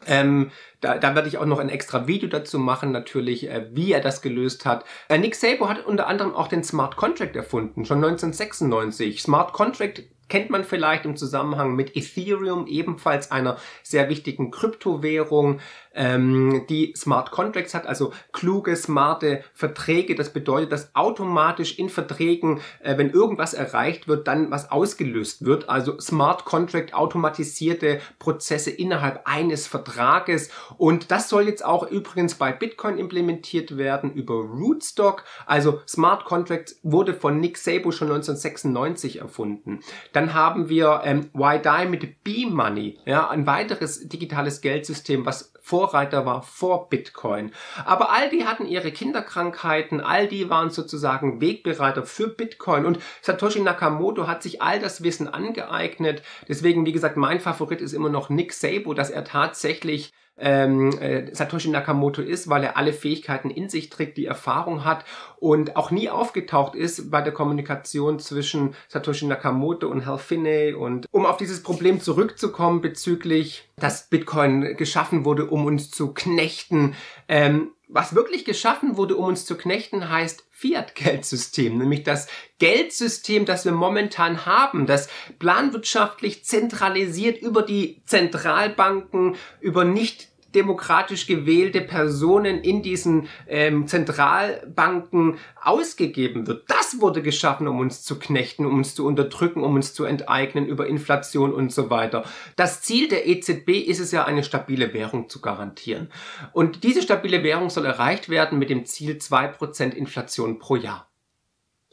Ähm, 0.05 0.51
da, 0.79 0.99
da 0.99 1.15
werde 1.15 1.27
ich 1.27 1.39
auch 1.39 1.45
noch 1.45 1.57
ein 1.57 1.69
extra 1.69 2.05
Video 2.05 2.29
dazu 2.29 2.59
machen, 2.59 2.91
natürlich, 2.91 3.49
äh, 3.49 3.67
wie 3.71 3.91
er 3.91 3.99
das 3.99 4.21
gelöst 4.21 4.65
hat. 4.65 4.85
Äh, 5.09 5.17
Nick 5.17 5.33
Szabo 5.33 5.67
hat 5.67 5.85
unter 5.85 6.07
anderem 6.07 6.35
auch 6.35 6.47
den 6.47 6.63
Smart 6.63 6.95
Contract 6.97 7.35
erfunden, 7.35 7.83
schon 7.83 7.97
1996. 7.97 9.21
Smart 9.21 9.53
Contract 9.53 10.03
kennt 10.29 10.49
man 10.49 10.63
vielleicht 10.63 11.05
im 11.05 11.15
Zusammenhang 11.15 11.75
mit 11.75 11.95
Ethereum, 11.95 12.67
ebenfalls 12.67 13.31
einer 13.31 13.57
sehr 13.83 14.09
wichtigen 14.09 14.51
Kryptowährung 14.51 15.59
ähm, 15.97 16.65
die 16.69 16.93
Smart 16.95 17.31
Contracts 17.31 17.73
hat, 17.73 17.87
also 17.87 18.13
kluge, 18.31 18.75
smarte 18.75 19.43
Verträge. 19.53 20.15
Das 20.15 20.31
bedeutet, 20.31 20.71
dass 20.71 20.95
automatisch 20.95 21.77
in 21.77 21.89
Verträgen, 21.89 22.61
äh, 22.81 22.97
wenn 22.97 23.09
irgendwas 23.09 23.53
erreicht 23.53 24.07
wird, 24.07 24.27
dann 24.27 24.51
was 24.51 24.71
ausgelöst 24.71 25.43
wird. 25.43 25.69
Also 25.69 25.99
Smart 25.99 26.45
Contract, 26.45 26.93
automatisierte 26.93 27.99
Prozesse 28.19 28.71
innerhalb 28.71 29.21
eines 29.25 29.67
Vertrages. 29.67 30.49
Und 30.77 31.11
das 31.11 31.29
soll 31.29 31.47
jetzt 31.47 31.65
auch 31.65 31.89
übrigens 31.89 32.35
bei 32.35 32.51
Bitcoin 32.51 32.97
implementiert 32.97 33.77
werden 33.77 34.13
über 34.13 34.35
Rootstock. 34.35 35.23
Also 35.45 35.81
Smart 35.87 36.25
Contracts 36.25 36.79
wurde 36.83 37.13
von 37.13 37.39
Nick 37.39 37.57
Szabo 37.57 37.91
schon 37.91 38.09
1996 38.09 39.19
erfunden. 39.19 39.79
Dann 40.13 40.33
haben 40.33 40.69
wir 40.69 41.01
ähm, 41.03 41.29
YDI 41.33 41.87
mit 41.89 42.23
B-Money, 42.23 42.99
ja, 43.05 43.27
ein 43.29 43.47
weiteres 43.47 44.07
digitales 44.07 44.61
Geldsystem, 44.61 45.25
was 45.25 45.53
Vorreiter 45.67 46.25
war 46.25 46.43
vor 46.43 46.87
Bitcoin. 46.87 47.51
Aber 47.83 48.11
all 48.11 48.29
die 48.29 48.45
hatten 48.45 48.65
ihre 48.65 48.93
Kinderkrankheiten, 48.93 49.99
all 49.99 50.27
die 50.27 50.49
waren 50.49 50.69
sozusagen 50.69 51.41
Wegbereiter 51.41 52.03
für 52.03 52.29
Bitcoin 52.29 52.85
und 52.85 52.99
Satoshi 53.21 53.59
Nakamoto 53.59 54.27
hat 54.27 54.43
sich 54.43 54.61
all 54.61 54.79
das 54.79 55.03
Wissen 55.03 55.27
angeeignet. 55.27 56.23
Deswegen, 56.47 56.85
wie 56.85 56.93
gesagt, 56.93 57.17
mein 57.17 57.41
Favorit 57.41 57.81
ist 57.81 57.91
immer 57.91 58.07
noch 58.07 58.29
Nick 58.29 58.53
Sabo, 58.53 58.93
dass 58.93 59.09
er 59.09 59.25
tatsächlich 59.25 60.13
ähm, 60.39 60.97
äh, 60.99 61.33
Satoshi 61.33 61.69
Nakamoto 61.69 62.21
ist, 62.21 62.49
weil 62.49 62.63
er 62.63 62.77
alle 62.77 62.93
Fähigkeiten 62.93 63.49
in 63.49 63.69
sich 63.69 63.89
trägt, 63.89 64.17
die 64.17 64.25
Erfahrung 64.25 64.85
hat 64.85 65.05
und 65.39 65.75
auch 65.75 65.91
nie 65.91 66.09
aufgetaucht 66.09 66.75
ist 66.75 67.09
bei 67.11 67.21
der 67.21 67.33
Kommunikation 67.33 68.19
zwischen 68.19 68.75
Satoshi 68.87 69.25
Nakamoto 69.25 69.87
und 69.87 70.05
Hal 70.05 70.17
Finney. 70.17 70.73
Und 70.73 71.07
um 71.11 71.25
auf 71.25 71.37
dieses 71.37 71.63
Problem 71.63 72.01
zurückzukommen 72.01 72.81
bezüglich, 72.81 73.69
dass 73.77 74.09
Bitcoin 74.09 74.75
geschaffen 74.77 75.25
wurde, 75.25 75.45
um 75.45 75.65
uns 75.65 75.91
zu 75.91 76.13
knechten, 76.13 76.95
ähm, 77.27 77.71
was 77.87 78.15
wirklich 78.15 78.43
geschaffen 78.45 78.97
wurde, 78.97 79.15
um 79.15 79.25
uns 79.25 79.45
zu 79.45 79.55
knechten, 79.55 80.09
heißt 80.09 80.45
Fiat-Geldsystem, 80.51 81.77
nämlich 81.77 82.03
das 82.03 82.27
Geldsystem, 82.59 83.45
das 83.45 83.63
wir 83.65 83.71
momentan 83.71 84.45
haben, 84.45 84.87
das 84.87 85.07
planwirtschaftlich 85.39 86.43
zentralisiert 86.43 87.41
über 87.41 87.61
die 87.61 88.01
Zentralbanken, 88.05 89.35
über 89.61 89.85
nicht 89.85 90.29
demokratisch 90.57 91.27
gewählte 91.27 91.81
Personen 91.81 92.61
in 92.61 92.81
diesen 92.81 93.29
ähm, 93.47 93.87
Zentralbanken 93.87 95.37
ausgegeben 95.61 96.47
wird. 96.47 96.63
Das 96.67 96.99
wurde 96.99 97.21
geschaffen, 97.21 97.67
um 97.67 97.79
uns 97.79 98.03
zu 98.03 98.17
knechten, 98.17 98.65
um 98.65 98.77
uns 98.77 98.95
zu 98.95 99.05
unterdrücken, 99.05 99.63
um 99.63 99.75
uns 99.75 99.93
zu 99.93 100.03
enteignen 100.03 100.65
über 100.65 100.87
Inflation 100.87 101.53
und 101.53 101.71
so 101.71 101.91
weiter. 101.91 102.23
Das 102.55 102.81
Ziel 102.81 103.07
der 103.07 103.27
EZB 103.27 103.69
ist 103.69 103.99
es 103.99 104.11
ja, 104.11 104.25
eine 104.25 104.43
stabile 104.43 104.93
Währung 104.93 105.29
zu 105.29 105.41
garantieren. 105.41 106.09
Und 106.53 106.83
diese 106.83 107.03
stabile 107.03 107.43
Währung 107.43 107.69
soll 107.69 107.85
erreicht 107.85 108.29
werden 108.29 108.57
mit 108.57 108.71
dem 108.71 108.85
Ziel 108.85 109.17
2% 109.17 109.93
Inflation 109.93 110.57
pro 110.57 110.75
Jahr. 110.75 111.07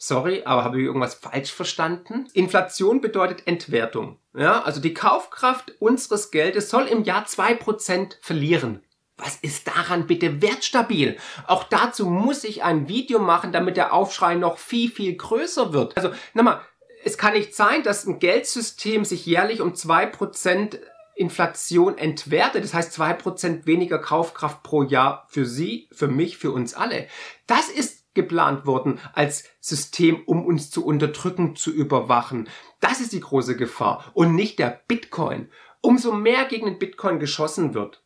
Sorry, 0.07 0.43
aber 0.45 0.65
habe 0.65 0.79
ich 0.79 0.85
irgendwas 0.85 1.15
falsch 1.15 1.51
verstanden? 1.51 2.29
Inflation 2.35 3.01
bedeutet 3.01 3.47
Entwertung. 3.47 4.19
Ja, 4.37 4.61
also 4.61 4.83
die 4.83 4.93
Kaufkraft 4.93 5.73
unseres 5.79 6.31
Geldes 6.31 6.69
soll 6.69 6.83
im 6.89 7.05
Jahr 7.05 7.25
zwei 7.25 7.55
Prozent 7.55 8.19
verlieren. 8.21 8.85
Was 9.17 9.37
ist 9.37 9.67
daran 9.67 10.07
bitte 10.07 10.43
wertstabil? 10.43 11.17
Auch 11.47 11.65
dazu 11.65 12.05
muss 12.05 12.45
ich 12.45 12.63
ein 12.63 12.87
Video 12.87 13.19
machen, 13.19 13.51
damit 13.51 13.79
der 13.79 13.95
Aufschrei 13.95 14.35
noch 14.35 14.59
viel, 14.59 14.91
viel 14.91 15.17
größer 15.17 15.73
wird. 15.73 15.97
Also, 15.97 16.11
nochmal, 16.35 16.61
es 17.03 17.17
kann 17.17 17.33
nicht 17.33 17.55
sein, 17.55 17.83
dass 17.83 18.05
ein 18.05 18.19
Geldsystem 18.19 19.07
sich 19.07 19.25
jährlich 19.25 19.63
um 19.63 19.75
zwei 19.75 20.05
Prozent 20.05 20.81
Inflation 21.15 21.97
entwertet, 21.97 22.63
das 22.63 22.75
heißt 22.75 22.93
zwei 22.93 23.15
Prozent 23.15 23.67
weniger 23.67 24.01
Kaufkraft 24.01 24.63
pro 24.65 24.83
Jahr 24.83 25.27
für 25.31 25.47
Sie, 25.47 25.89
für 25.93 26.09
mich, 26.09 26.37
für 26.37 26.51
uns 26.51 26.75
alle. 26.75 27.07
Das 27.47 27.71
ist 27.71 28.04
geplant 28.15 28.67
worden 28.67 29.01
als 29.13 29.45
System, 29.61 30.23
um 30.27 30.45
uns 30.45 30.71
zu 30.71 30.85
unterdrücken, 30.85 31.57
zu 31.57 31.71
überwachen. 31.73 32.49
Das 32.81 33.01
ist 33.01 33.13
die 33.13 33.21
große 33.21 33.57
Gefahr 33.57 34.05
und 34.15 34.35
nicht 34.35 34.59
der 34.59 34.83
Bitcoin. 34.87 35.51
Umso 35.81 36.13
mehr 36.13 36.47
gegen 36.47 36.67
den 36.67 36.79
Bitcoin 36.79 37.19
geschossen 37.19 37.75
wird, 37.75 38.03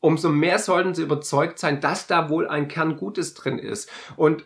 umso 0.00 0.30
mehr 0.30 0.58
sollten 0.58 0.94
sie 0.94 1.02
überzeugt 1.02 1.58
sein, 1.58 1.80
dass 1.80 2.06
da 2.06 2.28
wohl 2.28 2.48
ein 2.48 2.68
Kern 2.68 2.96
Gutes 2.96 3.34
drin 3.34 3.58
ist. 3.58 3.88
Und 4.16 4.44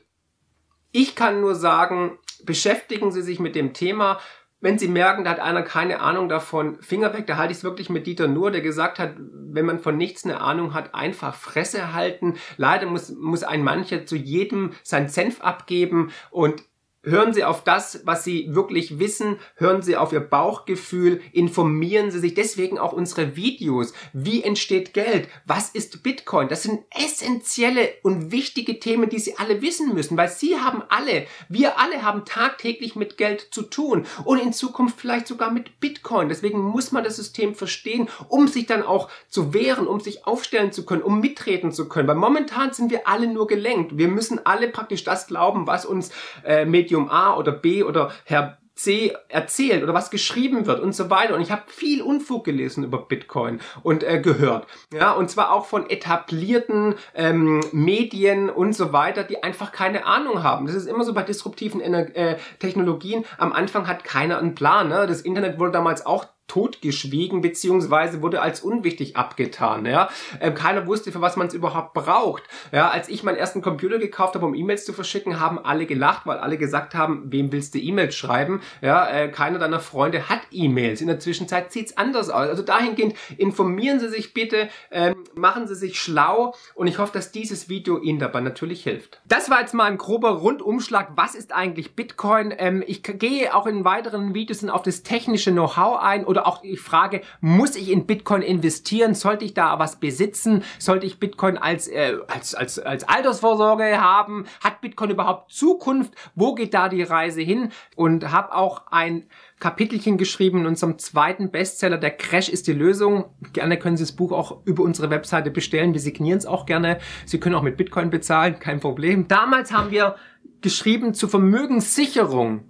ich 0.92 1.14
kann 1.14 1.40
nur 1.40 1.54
sagen, 1.54 2.18
beschäftigen 2.44 3.10
Sie 3.10 3.22
sich 3.22 3.40
mit 3.40 3.56
dem 3.56 3.72
Thema, 3.72 4.20
wenn 4.60 4.78
Sie 4.78 4.88
merken, 4.88 5.24
da 5.24 5.30
hat 5.30 5.40
einer 5.40 5.62
keine 5.62 6.00
Ahnung 6.00 6.28
davon, 6.28 6.80
Finger 6.80 7.12
weg, 7.12 7.26
da 7.26 7.36
halte 7.36 7.52
ich 7.52 7.58
es 7.58 7.64
wirklich 7.64 7.90
mit 7.90 8.06
Dieter 8.06 8.28
Nur, 8.28 8.50
der 8.50 8.62
gesagt 8.62 8.98
hat, 8.98 9.14
wenn 9.18 9.66
man 9.66 9.78
von 9.78 9.96
nichts 9.96 10.24
eine 10.24 10.40
Ahnung 10.40 10.74
hat, 10.74 10.94
einfach 10.94 11.34
Fresse 11.34 11.92
halten. 11.92 12.34
Leider 12.56 12.86
muss, 12.86 13.10
muss 13.10 13.44
ein 13.44 13.62
mancher 13.62 14.06
zu 14.06 14.16
jedem 14.16 14.72
sein 14.82 15.08
Senf 15.08 15.40
abgeben 15.42 16.12
und 16.30 16.62
Hören 17.06 17.34
Sie 17.34 17.44
auf 17.44 17.62
das, 17.64 18.00
was 18.06 18.24
Sie 18.24 18.54
wirklich 18.54 18.98
wissen, 18.98 19.38
hören 19.56 19.82
Sie 19.82 19.94
auf 19.94 20.14
Ihr 20.14 20.20
Bauchgefühl, 20.20 21.20
informieren 21.32 22.10
Sie 22.10 22.18
sich 22.18 22.32
deswegen 22.32 22.78
auch 22.78 22.94
unsere 22.94 23.36
Videos. 23.36 23.92
Wie 24.14 24.42
entsteht 24.42 24.94
Geld? 24.94 25.28
Was 25.44 25.68
ist 25.68 26.02
Bitcoin? 26.02 26.48
Das 26.48 26.62
sind 26.62 26.80
essentielle 26.90 27.90
und 28.02 28.32
wichtige 28.32 28.80
Themen, 28.80 29.10
die 29.10 29.18
Sie 29.18 29.36
alle 29.36 29.60
wissen 29.60 29.92
müssen, 29.92 30.16
weil 30.16 30.30
Sie 30.30 30.58
haben 30.58 30.82
alle, 30.88 31.26
wir 31.50 31.78
alle 31.78 32.02
haben 32.02 32.24
tagtäglich 32.24 32.96
mit 32.96 33.18
Geld 33.18 33.48
zu 33.50 33.62
tun 33.62 34.06
und 34.24 34.38
in 34.38 34.54
Zukunft 34.54 34.98
vielleicht 34.98 35.26
sogar 35.26 35.50
mit 35.50 35.80
Bitcoin. 35.80 36.30
Deswegen 36.30 36.58
muss 36.58 36.90
man 36.90 37.04
das 37.04 37.16
System 37.16 37.54
verstehen, 37.54 38.08
um 38.28 38.48
sich 38.48 38.64
dann 38.64 38.82
auch 38.82 39.10
zu 39.28 39.52
wehren, 39.52 39.86
um 39.86 40.00
sich 40.00 40.26
aufstellen 40.26 40.72
zu 40.72 40.86
können, 40.86 41.02
um 41.02 41.20
mitreden 41.20 41.70
zu 41.70 41.86
können. 41.86 42.08
Weil 42.08 42.14
momentan 42.14 42.72
sind 42.72 42.90
wir 42.90 43.06
alle 43.06 43.26
nur 43.26 43.46
gelenkt. 43.46 43.98
Wir 43.98 44.08
müssen 44.08 44.40
alle 44.46 44.68
praktisch 44.68 45.04
das 45.04 45.26
glauben, 45.26 45.66
was 45.66 45.84
uns 45.84 46.10
äh, 46.46 46.64
Medium 46.64 46.93
Medium 46.94 47.10
A 47.10 47.36
oder 47.36 47.52
B 47.52 47.82
oder 47.82 48.12
Herr 48.24 48.58
C 48.76 49.14
erzählt 49.28 49.84
oder 49.84 49.94
was 49.94 50.10
geschrieben 50.10 50.66
wird 50.66 50.80
und 50.80 50.96
so 50.96 51.08
weiter. 51.08 51.36
Und 51.36 51.40
ich 51.40 51.52
habe 51.52 51.62
viel 51.68 52.02
Unfug 52.02 52.44
gelesen 52.44 52.82
über 52.82 52.98
Bitcoin 52.98 53.60
und 53.84 54.02
äh, 54.02 54.20
gehört. 54.20 54.66
Ja, 54.92 55.12
und 55.12 55.30
zwar 55.30 55.52
auch 55.52 55.66
von 55.66 55.88
etablierten 55.88 56.96
ähm, 57.14 57.60
Medien 57.70 58.50
und 58.50 58.72
so 58.74 58.92
weiter, 58.92 59.22
die 59.22 59.44
einfach 59.44 59.70
keine 59.70 60.06
Ahnung 60.06 60.42
haben. 60.42 60.66
Das 60.66 60.74
ist 60.74 60.86
immer 60.86 61.04
so 61.04 61.14
bei 61.14 61.22
disruptiven 61.22 61.80
Ener 61.80 62.16
äh, 62.16 62.36
Technologien. 62.58 63.24
Am 63.38 63.52
Anfang 63.52 63.86
hat 63.86 64.02
keiner 64.02 64.38
einen 64.38 64.56
Plan. 64.56 64.88
Ne? 64.88 65.06
Das 65.06 65.20
Internet 65.20 65.60
wurde 65.60 65.70
damals 65.70 66.04
auch 66.04 66.26
totgeschwiegen 66.46 67.40
beziehungsweise 67.40 68.22
wurde 68.22 68.42
als 68.42 68.60
unwichtig 68.60 69.16
abgetan. 69.16 69.86
Ja, 69.86 70.10
ähm, 70.40 70.54
keiner 70.54 70.86
wusste, 70.86 71.10
für 71.10 71.20
was 71.20 71.36
man 71.36 71.46
es 71.46 71.54
überhaupt 71.54 71.94
braucht. 71.94 72.42
Ja, 72.70 72.90
als 72.90 73.08
ich 73.08 73.22
meinen 73.22 73.36
ersten 73.36 73.62
Computer 73.62 73.98
gekauft 73.98 74.34
habe, 74.34 74.46
um 74.46 74.54
E-Mails 74.54 74.84
zu 74.84 74.92
verschicken, 74.92 75.40
haben 75.40 75.58
alle 75.58 75.86
gelacht, 75.86 76.26
weil 76.26 76.38
alle 76.38 76.58
gesagt 76.58 76.94
haben, 76.94 77.32
wem 77.32 77.50
willst 77.50 77.74
du 77.74 77.78
E-Mails 77.78 78.14
schreiben? 78.14 78.60
Ja, 78.82 79.08
äh, 79.08 79.28
keiner 79.28 79.58
deiner 79.58 79.80
Freunde 79.80 80.28
hat 80.28 80.40
E-Mails. 80.50 81.00
In 81.00 81.06
der 81.06 81.18
Zwischenzeit 81.18 81.72
sieht's 81.72 81.96
anders 81.96 82.28
aus. 82.28 82.48
Also 82.48 82.62
dahingehend 82.62 83.14
informieren 83.38 83.98
Sie 83.98 84.08
sich 84.08 84.34
bitte, 84.34 84.68
ähm, 84.90 85.24
machen 85.34 85.66
Sie 85.66 85.74
sich 85.74 85.98
schlau 85.98 86.54
und 86.74 86.86
ich 86.86 86.98
hoffe, 86.98 87.12
dass 87.12 87.32
dieses 87.32 87.68
Video 87.68 87.98
Ihnen 87.98 88.18
dabei 88.18 88.40
natürlich 88.40 88.82
hilft. 88.82 89.20
Das 89.26 89.50
war 89.50 89.60
jetzt 89.60 89.74
mal 89.74 89.84
ein 89.84 89.98
grober 89.98 90.30
Rundumschlag. 90.30 91.12
Was 91.16 91.34
ist 91.34 91.52
eigentlich 91.54 91.96
Bitcoin? 91.96 92.52
Ähm, 92.56 92.84
ich 92.86 93.02
gehe 93.02 93.54
auch 93.54 93.66
in 93.66 93.84
weiteren 93.84 94.34
Videos 94.34 94.64
auf 94.64 94.82
das 94.82 95.02
technische 95.02 95.52
Know-how 95.52 95.98
ein 96.00 96.24
oder 96.34 96.48
auch 96.48 96.62
die 96.62 96.76
Frage, 96.76 97.20
muss 97.40 97.76
ich 97.76 97.90
in 97.90 98.06
Bitcoin 98.06 98.42
investieren? 98.42 99.14
Sollte 99.14 99.44
ich 99.44 99.54
da 99.54 99.78
was 99.78 100.00
besitzen? 100.00 100.64
Sollte 100.80 101.06
ich 101.06 101.20
Bitcoin 101.20 101.56
als, 101.56 101.86
äh, 101.86 102.16
als, 102.26 102.54
als, 102.56 102.80
als 102.80 103.08
Altersvorsorge 103.08 104.00
haben? 104.00 104.46
Hat 104.62 104.80
Bitcoin 104.80 105.10
überhaupt 105.10 105.52
Zukunft? 105.52 106.12
Wo 106.34 106.54
geht 106.54 106.74
da 106.74 106.88
die 106.88 107.02
Reise 107.04 107.40
hin? 107.40 107.70
Und 107.94 108.32
habe 108.32 108.52
auch 108.52 108.88
ein 108.90 109.26
Kapitelchen 109.60 110.18
geschrieben 110.18 110.58
in 110.60 110.66
unserem 110.66 110.98
zweiten 110.98 111.50
Bestseller, 111.50 111.96
der 111.96 112.10
Crash 112.10 112.48
ist 112.48 112.66
die 112.66 112.72
Lösung. 112.72 113.26
Gerne 113.52 113.78
können 113.78 113.96
Sie 113.96 114.02
das 114.02 114.12
Buch 114.12 114.32
auch 114.32 114.58
über 114.64 114.82
unsere 114.82 115.10
Webseite 115.10 115.50
bestellen. 115.50 115.94
Wir 115.94 116.00
signieren 116.00 116.38
es 116.38 116.46
auch 116.46 116.66
gerne. 116.66 116.98
Sie 117.24 117.38
können 117.38 117.54
auch 117.54 117.62
mit 117.62 117.76
Bitcoin 117.76 118.10
bezahlen, 118.10 118.58
kein 118.58 118.80
Problem. 118.80 119.28
Damals 119.28 119.72
haben 119.72 119.90
wir 119.90 120.16
geschrieben 120.60 121.14
zur 121.14 121.28
Vermögenssicherung 121.28 122.64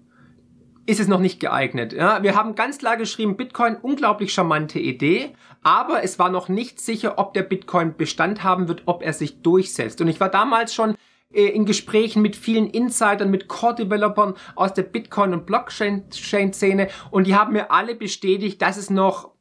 ist 0.87 1.01
es 1.01 1.09
noch 1.09 1.20
nicht 1.20 1.40
geeignet. 1.40 1.92
Ja, 1.92 2.23
wir 2.23 2.35
haben 2.35 2.55
ganz 2.55 2.79
klar 2.79 2.97
geschrieben, 2.97 3.37
Bitcoin, 3.37 3.77
unglaublich 3.77 4.33
charmante 4.33 4.79
Idee, 4.79 5.35
aber 5.62 6.03
es 6.03 6.18
war 6.18 6.31
noch 6.31 6.49
nicht 6.49 6.81
sicher, 6.81 7.18
ob 7.18 7.35
der 7.35 7.42
Bitcoin 7.42 7.97
Bestand 7.97 8.42
haben 8.42 8.68
wird, 8.68 8.83
ob 8.87 9.03
er 9.03 9.12
sich 9.12 9.42
durchsetzt. 9.42 10.01
Und 10.01 10.09
ich 10.09 10.20
war 10.20 10.29
damals 10.29 10.75
schon 10.75 10.97
äh, 11.33 11.47
in 11.47 11.64
Gesprächen 11.64 12.23
mit 12.23 12.37
vielen 12.37 12.68
Insidern, 12.68 13.31
mit 13.31 13.49
Core-Developern 13.49 14.35
aus 14.55 14.75
der 14.75 14.83
Bitcoin- 14.83 15.33
und 15.33 15.47
Blockchain-Szene 15.47 16.88
und 17.11 17.27
die 17.27 17.35
haben 17.35 17.53
mir 17.53 17.70
alle 17.70 17.94
bestätigt, 17.94 18.61
dass 18.62 18.77
es 18.77 18.90
noch 18.90 19.33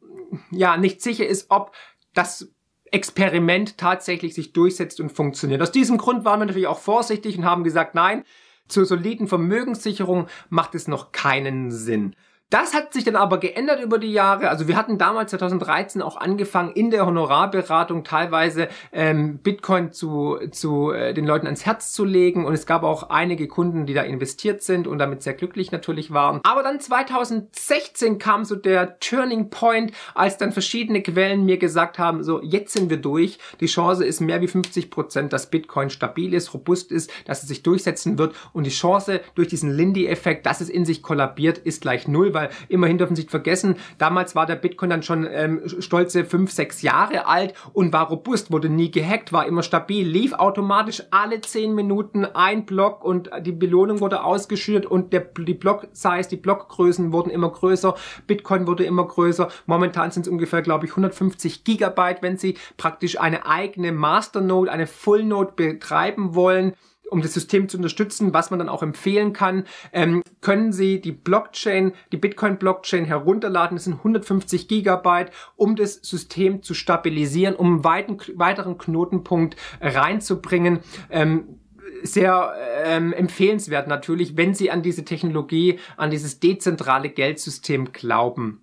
ja 0.50 0.78
nicht 0.78 1.02
sicher 1.02 1.28
ist, 1.28 1.48
ob 1.50 1.76
das 2.14 2.52
Experiment 2.92 3.78
tatsächlich 3.78 4.34
sich 4.34 4.54
durchsetzt 4.54 5.00
und 5.00 5.12
funktioniert. 5.12 5.62
Aus 5.62 5.72
diesem 5.72 5.98
Grund 5.98 6.26
waren 6.26 6.40
wir 6.40 6.46
natürlich 6.46 6.68
auch 6.68 6.80
vorsichtig 6.80 7.38
und 7.38 7.46
haben 7.46 7.64
gesagt, 7.64 7.96
nein, 7.96 8.24
zur 8.68 8.86
soliden 8.86 9.28
Vermögenssicherung 9.28 10.28
macht 10.50 10.76
es 10.76 10.88
noch 10.88 11.12
keinen 11.12 11.72
Sinn. 11.72 12.16
Das 12.54 12.76
hat 12.76 12.94
sich 12.94 13.04
dann 13.04 13.16
aber 13.16 13.40
geändert 13.40 13.82
über 13.82 13.98
die 13.98 14.12
Jahre. 14.12 14.48
Also 14.50 14.68
wir 14.68 14.78
hatten 14.78 15.00
damals 15.00 15.32
2013 15.32 16.04
auch 16.04 16.18
angefangen, 16.18 16.72
in 16.74 16.92
der 16.92 17.08
Honorarberatung 17.08 18.04
teilweise 18.04 18.68
ähm, 18.92 19.40
Bitcoin 19.40 19.92
zu, 19.92 20.38
zu 20.52 20.92
äh, 20.92 21.16
den 21.16 21.26
Leuten 21.26 21.48
ans 21.48 21.66
Herz 21.66 21.94
zu 21.94 22.06
legen. 22.06 22.46
Und 22.46 22.54
es 22.54 22.68
gab 22.68 22.84
auch 22.84 23.10
einige 23.10 23.48
Kunden, 23.48 23.88
die 23.88 23.96
da 23.96 24.04
investiert 24.04 24.62
sind 24.62 24.86
und 24.86 25.00
damit 25.00 25.24
sehr 25.24 25.34
glücklich 25.34 25.72
natürlich 25.72 26.14
waren. 26.14 26.42
Aber 26.44 26.62
dann 26.62 26.80
2016 26.80 28.20
kam 28.20 28.46
so 28.46 28.56
der 28.56 29.00
Turning 29.00 29.50
Point, 29.50 29.92
als 30.14 30.38
dann 30.38 30.52
verschiedene 30.52 31.02
Quellen 31.02 31.46
mir 31.46 31.58
gesagt 31.58 31.98
haben, 31.98 32.24
so 32.24 32.40
jetzt 32.40 32.74
sind 32.74 32.92
wir 32.92 32.98
durch. 32.98 33.40
Die 33.62 33.66
Chance 33.66 34.06
ist 34.06 34.22
mehr 34.22 34.42
wie 34.42 34.48
50 34.48 34.92
Prozent, 34.92 35.34
dass 35.34 35.50
Bitcoin 35.50 35.90
stabil 35.90 36.36
ist, 36.36 36.54
robust 36.54 36.92
ist, 36.92 37.10
dass 37.26 37.42
es 37.42 37.50
sich 37.50 37.64
durchsetzen 37.64 38.20
wird. 38.20 38.36
Und 38.54 38.68
die 38.68 38.70
Chance 38.70 39.22
durch 39.34 39.48
diesen 39.48 39.72
Lindy-Effekt, 39.72 40.46
dass 40.46 40.62
es 40.62 40.70
in 40.70 40.86
sich 40.86 41.02
kollabiert, 41.02 41.58
ist 41.58 41.82
gleich 41.82 42.08
null, 42.08 42.36
weil 42.36 42.43
weil 42.44 42.50
immerhin 42.70 42.98
dürfen 42.98 43.16
Sie 43.16 43.24
nicht 43.24 43.32
vergessen, 43.32 43.76
damals 43.98 44.36
war 44.36 44.46
der 44.46 44.56
Bitcoin 44.56 44.90
dann 44.90 45.04
schon 45.04 45.28
ähm, 45.30 45.62
stolze 45.80 46.26
fünf, 46.26 46.52
sechs 46.52 46.82
Jahre 46.82 47.28
alt 47.28 47.54
und 47.74 47.94
war 47.94 48.10
robust, 48.10 48.52
wurde 48.52 48.70
nie 48.70 48.92
gehackt, 48.92 49.34
war 49.34 49.46
immer 49.46 49.64
stabil, 49.64 50.08
lief 50.08 50.34
automatisch 50.34 51.04
alle 51.12 51.42
zehn 51.42 51.74
Minuten 51.74 52.26
ein 52.26 52.66
Block 52.66 53.04
und 53.04 53.30
die 53.42 53.52
Belohnung 53.52 54.00
wurde 54.00 54.24
ausgeschüttet 54.24 54.86
und 54.86 55.14
der, 55.14 55.22
die 55.22 55.54
Block-Size, 55.54 56.30
die 56.30 56.38
Blockgrößen 56.38 57.12
wurden 57.12 57.30
immer 57.30 57.50
größer, 57.50 57.96
Bitcoin 58.28 58.68
wurde 58.68 58.84
immer 58.84 59.08
größer. 59.08 59.50
Momentan 59.66 60.12
sind 60.12 60.26
es 60.26 60.32
ungefähr, 60.32 60.62
glaube 60.62 60.86
ich, 60.86 60.92
150 60.92 61.64
Gigabyte, 61.64 62.22
wenn 62.22 62.38
Sie 62.38 62.58
praktisch 62.78 63.20
eine 63.20 63.46
eigene 63.46 63.92
Masternode, 63.92 64.72
eine 64.72 64.88
Full-Node 64.88 65.54
betreiben 65.56 66.36
wollen 66.36 66.74
um 67.14 67.22
das 67.22 67.34
System 67.34 67.70
zu 67.70 67.78
unterstützen, 67.78 68.34
was 68.34 68.50
man 68.50 68.60
dann 68.60 68.70
auch 68.70 68.84
empfehlen 68.84 69.32
kann, 69.32 69.66
ähm, 69.94 70.22
können 70.42 70.74
Sie 70.74 71.00
die 71.00 71.12
Blockchain, 71.12 71.94
die 72.12 72.18
Bitcoin-Blockchain 72.18 73.06
herunterladen. 73.06 73.78
Das 73.78 73.86
sind 73.86 74.00
150 74.00 74.68
Gigabyte, 74.68 75.32
um 75.56 75.76
das 75.76 75.94
System 75.96 76.64
zu 76.64 76.74
stabilisieren, 76.74 77.56
um 77.56 77.68
einen 77.68 77.84
weiten, 77.84 78.18
weiteren 78.36 78.78
Knotenpunkt 78.78 79.56
reinzubringen. 79.80 80.80
Ähm, 81.10 81.60
sehr 82.02 82.54
ähm, 82.84 83.14
empfehlenswert 83.14 83.88
natürlich, 83.88 84.36
wenn 84.36 84.54
Sie 84.54 84.70
an 84.72 84.82
diese 84.82 85.06
Technologie, 85.06 85.80
an 85.96 86.12
dieses 86.12 86.40
dezentrale 86.40 87.10
Geldsystem 87.10 87.94
glauben. 87.94 88.62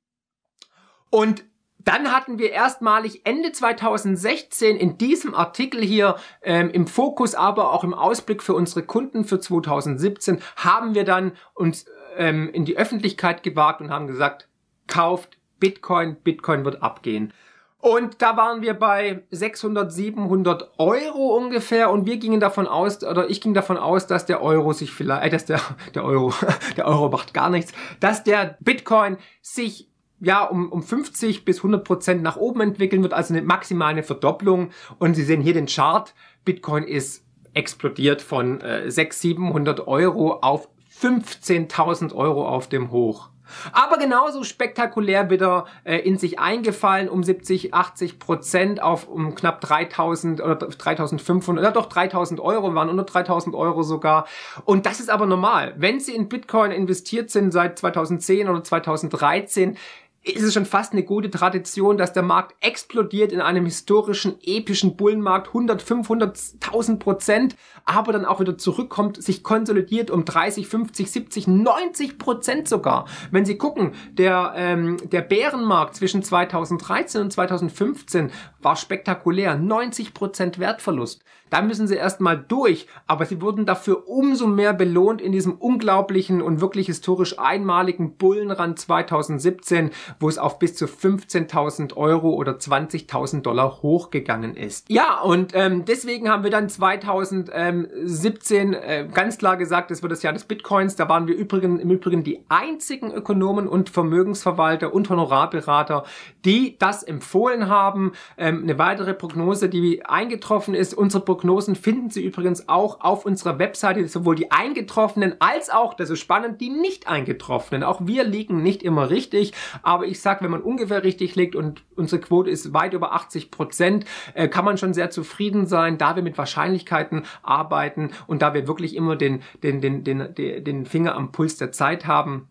Und 1.10 1.44
dann 1.84 2.12
hatten 2.12 2.38
wir 2.38 2.50
erstmalig 2.50 3.22
Ende 3.24 3.52
2016 3.52 4.76
in 4.76 4.98
diesem 4.98 5.34
Artikel 5.34 5.82
hier 5.82 6.16
ähm, 6.42 6.70
im 6.70 6.86
Fokus, 6.86 7.34
aber 7.34 7.72
auch 7.72 7.84
im 7.84 7.94
Ausblick 7.94 8.42
für 8.42 8.54
unsere 8.54 8.82
Kunden 8.82 9.24
für 9.24 9.40
2017, 9.40 10.40
haben 10.56 10.94
wir 10.94 11.04
dann 11.04 11.32
uns 11.54 11.86
ähm, 12.16 12.50
in 12.52 12.64
die 12.64 12.76
Öffentlichkeit 12.76 13.42
gewagt 13.42 13.80
und 13.80 13.90
haben 13.90 14.06
gesagt, 14.06 14.48
kauft 14.86 15.38
Bitcoin, 15.58 16.16
Bitcoin 16.16 16.64
wird 16.64 16.82
abgehen. 16.82 17.32
Und 17.78 18.20
da 18.20 18.36
waren 18.36 18.60
wir 18.60 18.74
bei 18.74 19.22
600, 19.30 19.90
700 19.90 20.78
Euro 20.78 21.34
ungefähr 21.34 21.90
und 21.90 22.04
wir 22.04 22.18
gingen 22.18 22.38
davon 22.38 22.66
aus, 22.66 23.02
oder 23.02 23.30
ich 23.30 23.40
ging 23.40 23.54
davon 23.54 23.78
aus, 23.78 24.06
dass 24.06 24.26
der 24.26 24.42
Euro 24.42 24.74
sich 24.74 24.92
vielleicht, 24.92 25.24
äh, 25.24 25.30
dass 25.30 25.46
der, 25.46 25.60
der 25.94 26.04
Euro, 26.04 26.34
der 26.76 26.86
Euro 26.86 27.08
macht 27.08 27.32
gar 27.32 27.48
nichts, 27.48 27.72
dass 27.98 28.22
der 28.22 28.58
Bitcoin 28.60 29.16
sich 29.40 29.89
ja, 30.20 30.44
um, 30.44 30.70
um 30.70 30.82
50 30.82 31.44
bis 31.44 31.58
100 31.58 31.84
Prozent 31.84 32.22
nach 32.22 32.36
oben 32.36 32.60
entwickeln 32.60 33.02
wird, 33.02 33.14
also 33.14 33.34
eine 33.34 33.42
maximale 33.42 34.02
Verdopplung. 34.02 34.70
Und 34.98 35.14
Sie 35.14 35.24
sehen 35.24 35.40
hier 35.40 35.54
den 35.54 35.66
Chart. 35.66 36.14
Bitcoin 36.44 36.84
ist 36.84 37.24
explodiert 37.54 38.22
von 38.22 38.60
äh, 38.60 38.90
600, 38.90 39.12
700 39.14 39.88
Euro 39.88 40.34
auf 40.40 40.68
15.000 41.00 42.14
Euro 42.14 42.46
auf 42.46 42.68
dem 42.68 42.90
Hoch. 42.90 43.30
Aber 43.72 43.98
genauso 43.98 44.44
spektakulär 44.44 45.30
wieder 45.30 45.66
äh, 45.84 45.98
in 45.98 46.18
sich 46.18 46.38
eingefallen, 46.38 47.08
um 47.08 47.22
70, 47.22 47.74
80 47.74 48.18
Prozent 48.18 48.82
auf 48.82 49.08
um 49.08 49.34
knapp 49.34 49.60
3000 49.60 50.40
oder 50.40 50.54
3500, 50.54 51.64
oder 51.64 51.72
doch 51.72 51.86
3000 51.86 52.40
Euro, 52.40 52.74
waren 52.74 52.88
unter 52.88 53.04
3000 53.04 53.54
Euro 53.54 53.82
sogar. 53.82 54.26
Und 54.64 54.86
das 54.86 55.00
ist 55.00 55.10
aber 55.10 55.26
normal. 55.26 55.74
Wenn 55.76 56.00
Sie 56.00 56.14
in 56.14 56.28
Bitcoin 56.28 56.70
investiert 56.70 57.30
sind 57.30 57.52
seit 57.52 57.78
2010 57.78 58.48
oder 58.48 58.62
2013, 58.62 59.76
ist 60.22 60.42
es 60.42 60.52
schon 60.52 60.66
fast 60.66 60.92
eine 60.92 61.02
gute 61.02 61.30
Tradition, 61.30 61.96
dass 61.96 62.12
der 62.12 62.22
Markt 62.22 62.54
explodiert 62.60 63.32
in 63.32 63.40
einem 63.40 63.64
historischen, 63.64 64.36
epischen 64.42 64.96
Bullenmarkt, 64.96 65.48
100, 65.48 65.82
500.000 65.82 66.98
Prozent, 66.98 67.56
aber 67.86 68.12
dann 68.12 68.26
auch 68.26 68.38
wieder 68.38 68.58
zurückkommt, 68.58 69.22
sich 69.22 69.42
konsolidiert 69.42 70.10
um 70.10 70.26
30, 70.26 70.66
50, 70.68 71.10
70, 71.10 71.46
90 71.48 72.18
Prozent 72.18 72.68
sogar. 72.68 73.06
Wenn 73.30 73.46
Sie 73.46 73.56
gucken, 73.56 73.92
der, 74.12 74.52
ähm, 74.56 74.98
der 75.10 75.22
Bärenmarkt 75.22 75.96
zwischen 75.96 76.22
2013 76.22 77.22
und 77.22 77.32
2015 77.32 78.30
war 78.60 78.76
spektakulär, 78.76 79.56
90 79.56 80.12
Prozent 80.12 80.58
Wertverlust. 80.58 81.24
Da 81.50 81.62
müssen 81.62 81.88
sie 81.88 81.96
erstmal 81.96 82.38
durch, 82.38 82.86
aber 83.06 83.26
sie 83.26 83.42
wurden 83.42 83.66
dafür 83.66 84.08
umso 84.08 84.46
mehr 84.46 84.72
belohnt 84.72 85.20
in 85.20 85.32
diesem 85.32 85.54
unglaublichen 85.54 86.40
und 86.40 86.60
wirklich 86.60 86.86
historisch 86.86 87.38
einmaligen 87.38 88.16
Bullenrand 88.16 88.78
2017, 88.78 89.90
wo 90.20 90.28
es 90.28 90.38
auf 90.38 90.60
bis 90.60 90.76
zu 90.76 90.86
15.000 90.86 91.96
Euro 91.96 92.30
oder 92.30 92.52
20.000 92.52 93.42
Dollar 93.42 93.82
hochgegangen 93.82 94.56
ist. 94.56 94.88
Ja, 94.88 95.20
und 95.20 95.52
ähm, 95.54 95.84
deswegen 95.84 96.28
haben 96.28 96.44
wir 96.44 96.50
dann 96.50 96.68
2017 96.68 98.74
äh, 98.74 99.08
ganz 99.12 99.38
klar 99.38 99.56
gesagt, 99.56 99.90
es 99.90 100.02
wird 100.02 100.12
das 100.12 100.22
Jahr 100.22 100.32
des 100.32 100.44
Bitcoins. 100.44 100.94
Da 100.94 101.08
waren 101.08 101.26
wir 101.26 101.34
übrigens, 101.34 101.82
im 101.82 101.90
Übrigen 101.90 102.22
die 102.22 102.44
einzigen 102.48 103.12
Ökonomen 103.12 103.66
und 103.66 103.90
Vermögensverwalter 103.90 104.94
und 104.94 105.10
Honorarberater, 105.10 106.04
die 106.44 106.78
das 106.78 107.02
empfohlen 107.02 107.68
haben. 107.68 108.12
Ähm, 108.38 108.62
eine 108.62 108.78
weitere 108.78 109.14
Prognose, 109.14 109.68
die 109.68 110.06
eingetroffen 110.06 110.74
ist, 110.74 110.94
unsere 110.94 111.24
Prognose 111.24 111.39
Prognosen 111.40 111.74
finden 111.74 112.10
Sie 112.10 112.22
übrigens 112.22 112.68
auch 112.68 113.00
auf 113.00 113.24
unserer 113.24 113.58
Webseite, 113.58 114.06
sowohl 114.08 114.34
die 114.34 114.50
eingetroffenen 114.50 115.36
als 115.38 115.70
auch, 115.70 115.94
das 115.94 116.10
ist 116.10 116.18
spannend, 116.18 116.60
die 116.60 116.68
nicht 116.68 117.08
eingetroffenen. 117.08 117.82
Auch 117.82 118.02
wir 118.04 118.24
liegen 118.24 118.62
nicht 118.62 118.82
immer 118.82 119.08
richtig, 119.08 119.54
aber 119.82 120.04
ich 120.04 120.20
sag, 120.20 120.42
wenn 120.42 120.50
man 120.50 120.60
ungefähr 120.60 121.02
richtig 121.02 121.36
liegt 121.36 121.56
und 121.56 121.82
unsere 121.96 122.20
Quote 122.20 122.50
ist 122.50 122.74
weit 122.74 122.92
über 122.92 123.12
80 123.14 123.50
Prozent, 123.50 124.04
äh, 124.34 124.48
kann 124.48 124.66
man 124.66 124.76
schon 124.76 124.92
sehr 124.92 125.08
zufrieden 125.08 125.66
sein, 125.66 125.96
da 125.96 126.14
wir 126.14 126.22
mit 126.22 126.36
Wahrscheinlichkeiten 126.36 127.22
arbeiten 127.42 128.10
und 128.26 128.42
da 128.42 128.52
wir 128.52 128.68
wirklich 128.68 128.94
immer 128.94 129.16
den, 129.16 129.40
den, 129.62 129.80
den, 129.80 130.04
den, 130.04 130.34
den 130.34 130.84
Finger 130.84 131.14
am 131.14 131.32
Puls 131.32 131.56
der 131.56 131.72
Zeit 131.72 132.06
haben. 132.06 132.50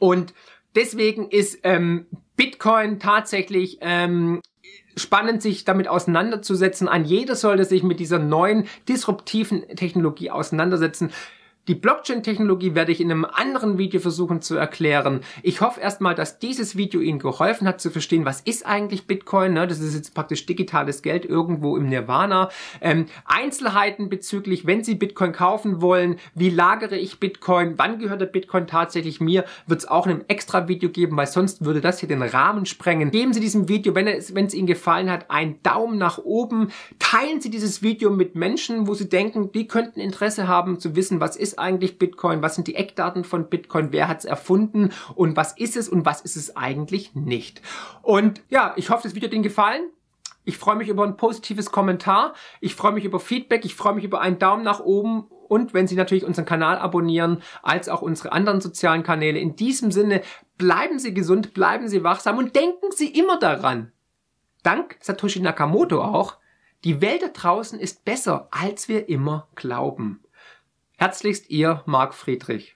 Und 0.00 0.34
deswegen 0.74 1.28
ist 1.28 1.60
ähm, 1.62 2.06
Bitcoin 2.34 2.98
tatsächlich 2.98 3.78
ähm, 3.80 4.40
spannend, 4.98 5.42
sich 5.42 5.64
damit 5.64 5.88
auseinanderzusetzen. 5.88 6.88
Ein 6.88 7.04
jeder 7.04 7.34
sollte 7.34 7.64
sich 7.64 7.82
mit 7.82 8.00
dieser 8.00 8.18
neuen 8.18 8.66
disruptiven 8.88 9.66
Technologie 9.76 10.30
auseinandersetzen. 10.30 11.10
Die 11.68 11.74
Blockchain-Technologie 11.74 12.74
werde 12.74 12.92
ich 12.92 13.00
in 13.02 13.10
einem 13.10 13.26
anderen 13.26 13.76
Video 13.76 14.00
versuchen 14.00 14.40
zu 14.40 14.56
erklären. 14.56 15.20
Ich 15.42 15.60
hoffe 15.60 15.80
erstmal, 15.80 16.14
dass 16.14 16.38
dieses 16.38 16.76
Video 16.78 17.02
Ihnen 17.02 17.18
geholfen 17.18 17.68
hat 17.68 17.78
zu 17.78 17.90
verstehen, 17.90 18.24
was 18.24 18.40
ist 18.40 18.64
eigentlich 18.64 19.06
Bitcoin. 19.06 19.52
Ne? 19.52 19.66
Das 19.66 19.78
ist 19.78 19.94
jetzt 19.94 20.14
praktisch 20.14 20.46
digitales 20.46 21.02
Geld 21.02 21.26
irgendwo 21.26 21.76
im 21.76 21.90
Nirvana. 21.90 22.48
Ähm, 22.80 23.04
Einzelheiten 23.26 24.08
bezüglich, 24.08 24.66
wenn 24.66 24.82
Sie 24.82 24.94
Bitcoin 24.94 25.32
kaufen 25.32 25.82
wollen, 25.82 26.16
wie 26.34 26.48
lagere 26.48 26.96
ich 26.96 27.20
Bitcoin, 27.20 27.74
wann 27.76 27.98
gehört 27.98 28.22
der 28.22 28.26
Bitcoin 28.26 28.66
tatsächlich 28.66 29.20
mir, 29.20 29.44
wird 29.66 29.80
es 29.80 29.88
auch 29.88 30.06
in 30.06 30.12
einem 30.12 30.24
extra 30.26 30.68
Video 30.68 30.88
geben, 30.88 31.18
weil 31.18 31.26
sonst 31.26 31.66
würde 31.66 31.82
das 31.82 32.00
hier 32.00 32.08
den 32.08 32.22
Rahmen 32.22 32.64
sprengen. 32.64 33.10
Geben 33.10 33.34
Sie 33.34 33.40
diesem 33.40 33.68
Video, 33.68 33.94
wenn 33.94 34.06
es, 34.06 34.34
wenn 34.34 34.46
es 34.46 34.54
Ihnen 34.54 34.66
gefallen 34.66 35.10
hat, 35.10 35.30
einen 35.30 35.62
Daumen 35.62 35.98
nach 35.98 36.16
oben. 36.16 36.70
Teilen 36.98 37.42
Sie 37.42 37.50
dieses 37.50 37.82
Video 37.82 38.08
mit 38.08 38.36
Menschen, 38.36 38.86
wo 38.86 38.94
Sie 38.94 39.10
denken, 39.10 39.52
die 39.52 39.68
könnten 39.68 40.00
Interesse 40.00 40.48
haben 40.48 40.80
zu 40.80 40.96
wissen, 40.96 41.20
was 41.20 41.36
eigentlich 41.58 41.98
Bitcoin, 41.98 42.42
was 42.42 42.54
sind 42.54 42.66
die 42.66 42.74
Eckdaten 42.74 43.24
von 43.24 43.48
Bitcoin, 43.48 43.92
wer 43.92 44.08
hat 44.08 44.20
es 44.20 44.24
erfunden 44.24 44.90
und 45.14 45.36
was 45.36 45.52
ist 45.52 45.76
es 45.76 45.88
und 45.88 46.06
was 46.06 46.20
ist 46.20 46.36
es 46.36 46.56
eigentlich 46.56 47.14
nicht. 47.14 47.62
Und 48.02 48.42
ja, 48.48 48.72
ich 48.76 48.90
hoffe, 48.90 49.02
das 49.04 49.14
Video 49.14 49.28
hat 49.28 49.34
Ihnen 49.34 49.42
gefallen. 49.42 49.90
Ich 50.44 50.56
freue 50.56 50.76
mich 50.76 50.88
über 50.88 51.04
ein 51.04 51.18
positives 51.18 51.70
Kommentar. 51.70 52.32
Ich 52.60 52.74
freue 52.74 52.92
mich 52.92 53.04
über 53.04 53.20
Feedback. 53.20 53.66
Ich 53.66 53.74
freue 53.74 53.94
mich 53.94 54.04
über 54.04 54.22
einen 54.22 54.38
Daumen 54.38 54.64
nach 54.64 54.80
oben. 54.80 55.26
Und 55.48 55.74
wenn 55.74 55.86
Sie 55.86 55.94
natürlich 55.94 56.24
unseren 56.24 56.46
Kanal 56.46 56.78
abonnieren, 56.78 57.42
als 57.62 57.88
auch 57.88 58.00
unsere 58.00 58.32
anderen 58.32 58.60
sozialen 58.60 59.02
Kanäle. 59.02 59.38
In 59.38 59.56
diesem 59.56 59.92
Sinne, 59.92 60.22
bleiben 60.56 60.98
Sie 60.98 61.12
gesund, 61.12 61.52
bleiben 61.52 61.88
Sie 61.88 62.02
wachsam 62.02 62.38
und 62.38 62.56
denken 62.56 62.92
Sie 62.94 63.08
immer 63.08 63.38
daran. 63.38 63.92
Dank 64.62 64.96
Satoshi 65.00 65.40
Nakamoto 65.40 66.02
auch, 66.02 66.38
die 66.84 67.00
Welt 67.00 67.22
da 67.22 67.28
draußen 67.28 67.80
ist 67.80 68.04
besser, 68.04 68.48
als 68.50 68.88
wir 68.88 69.08
immer 69.08 69.48
glauben. 69.54 70.22
Herzlichst 71.00 71.48
Ihr 71.48 71.84
Marc 71.86 72.12
Friedrich. 72.12 72.74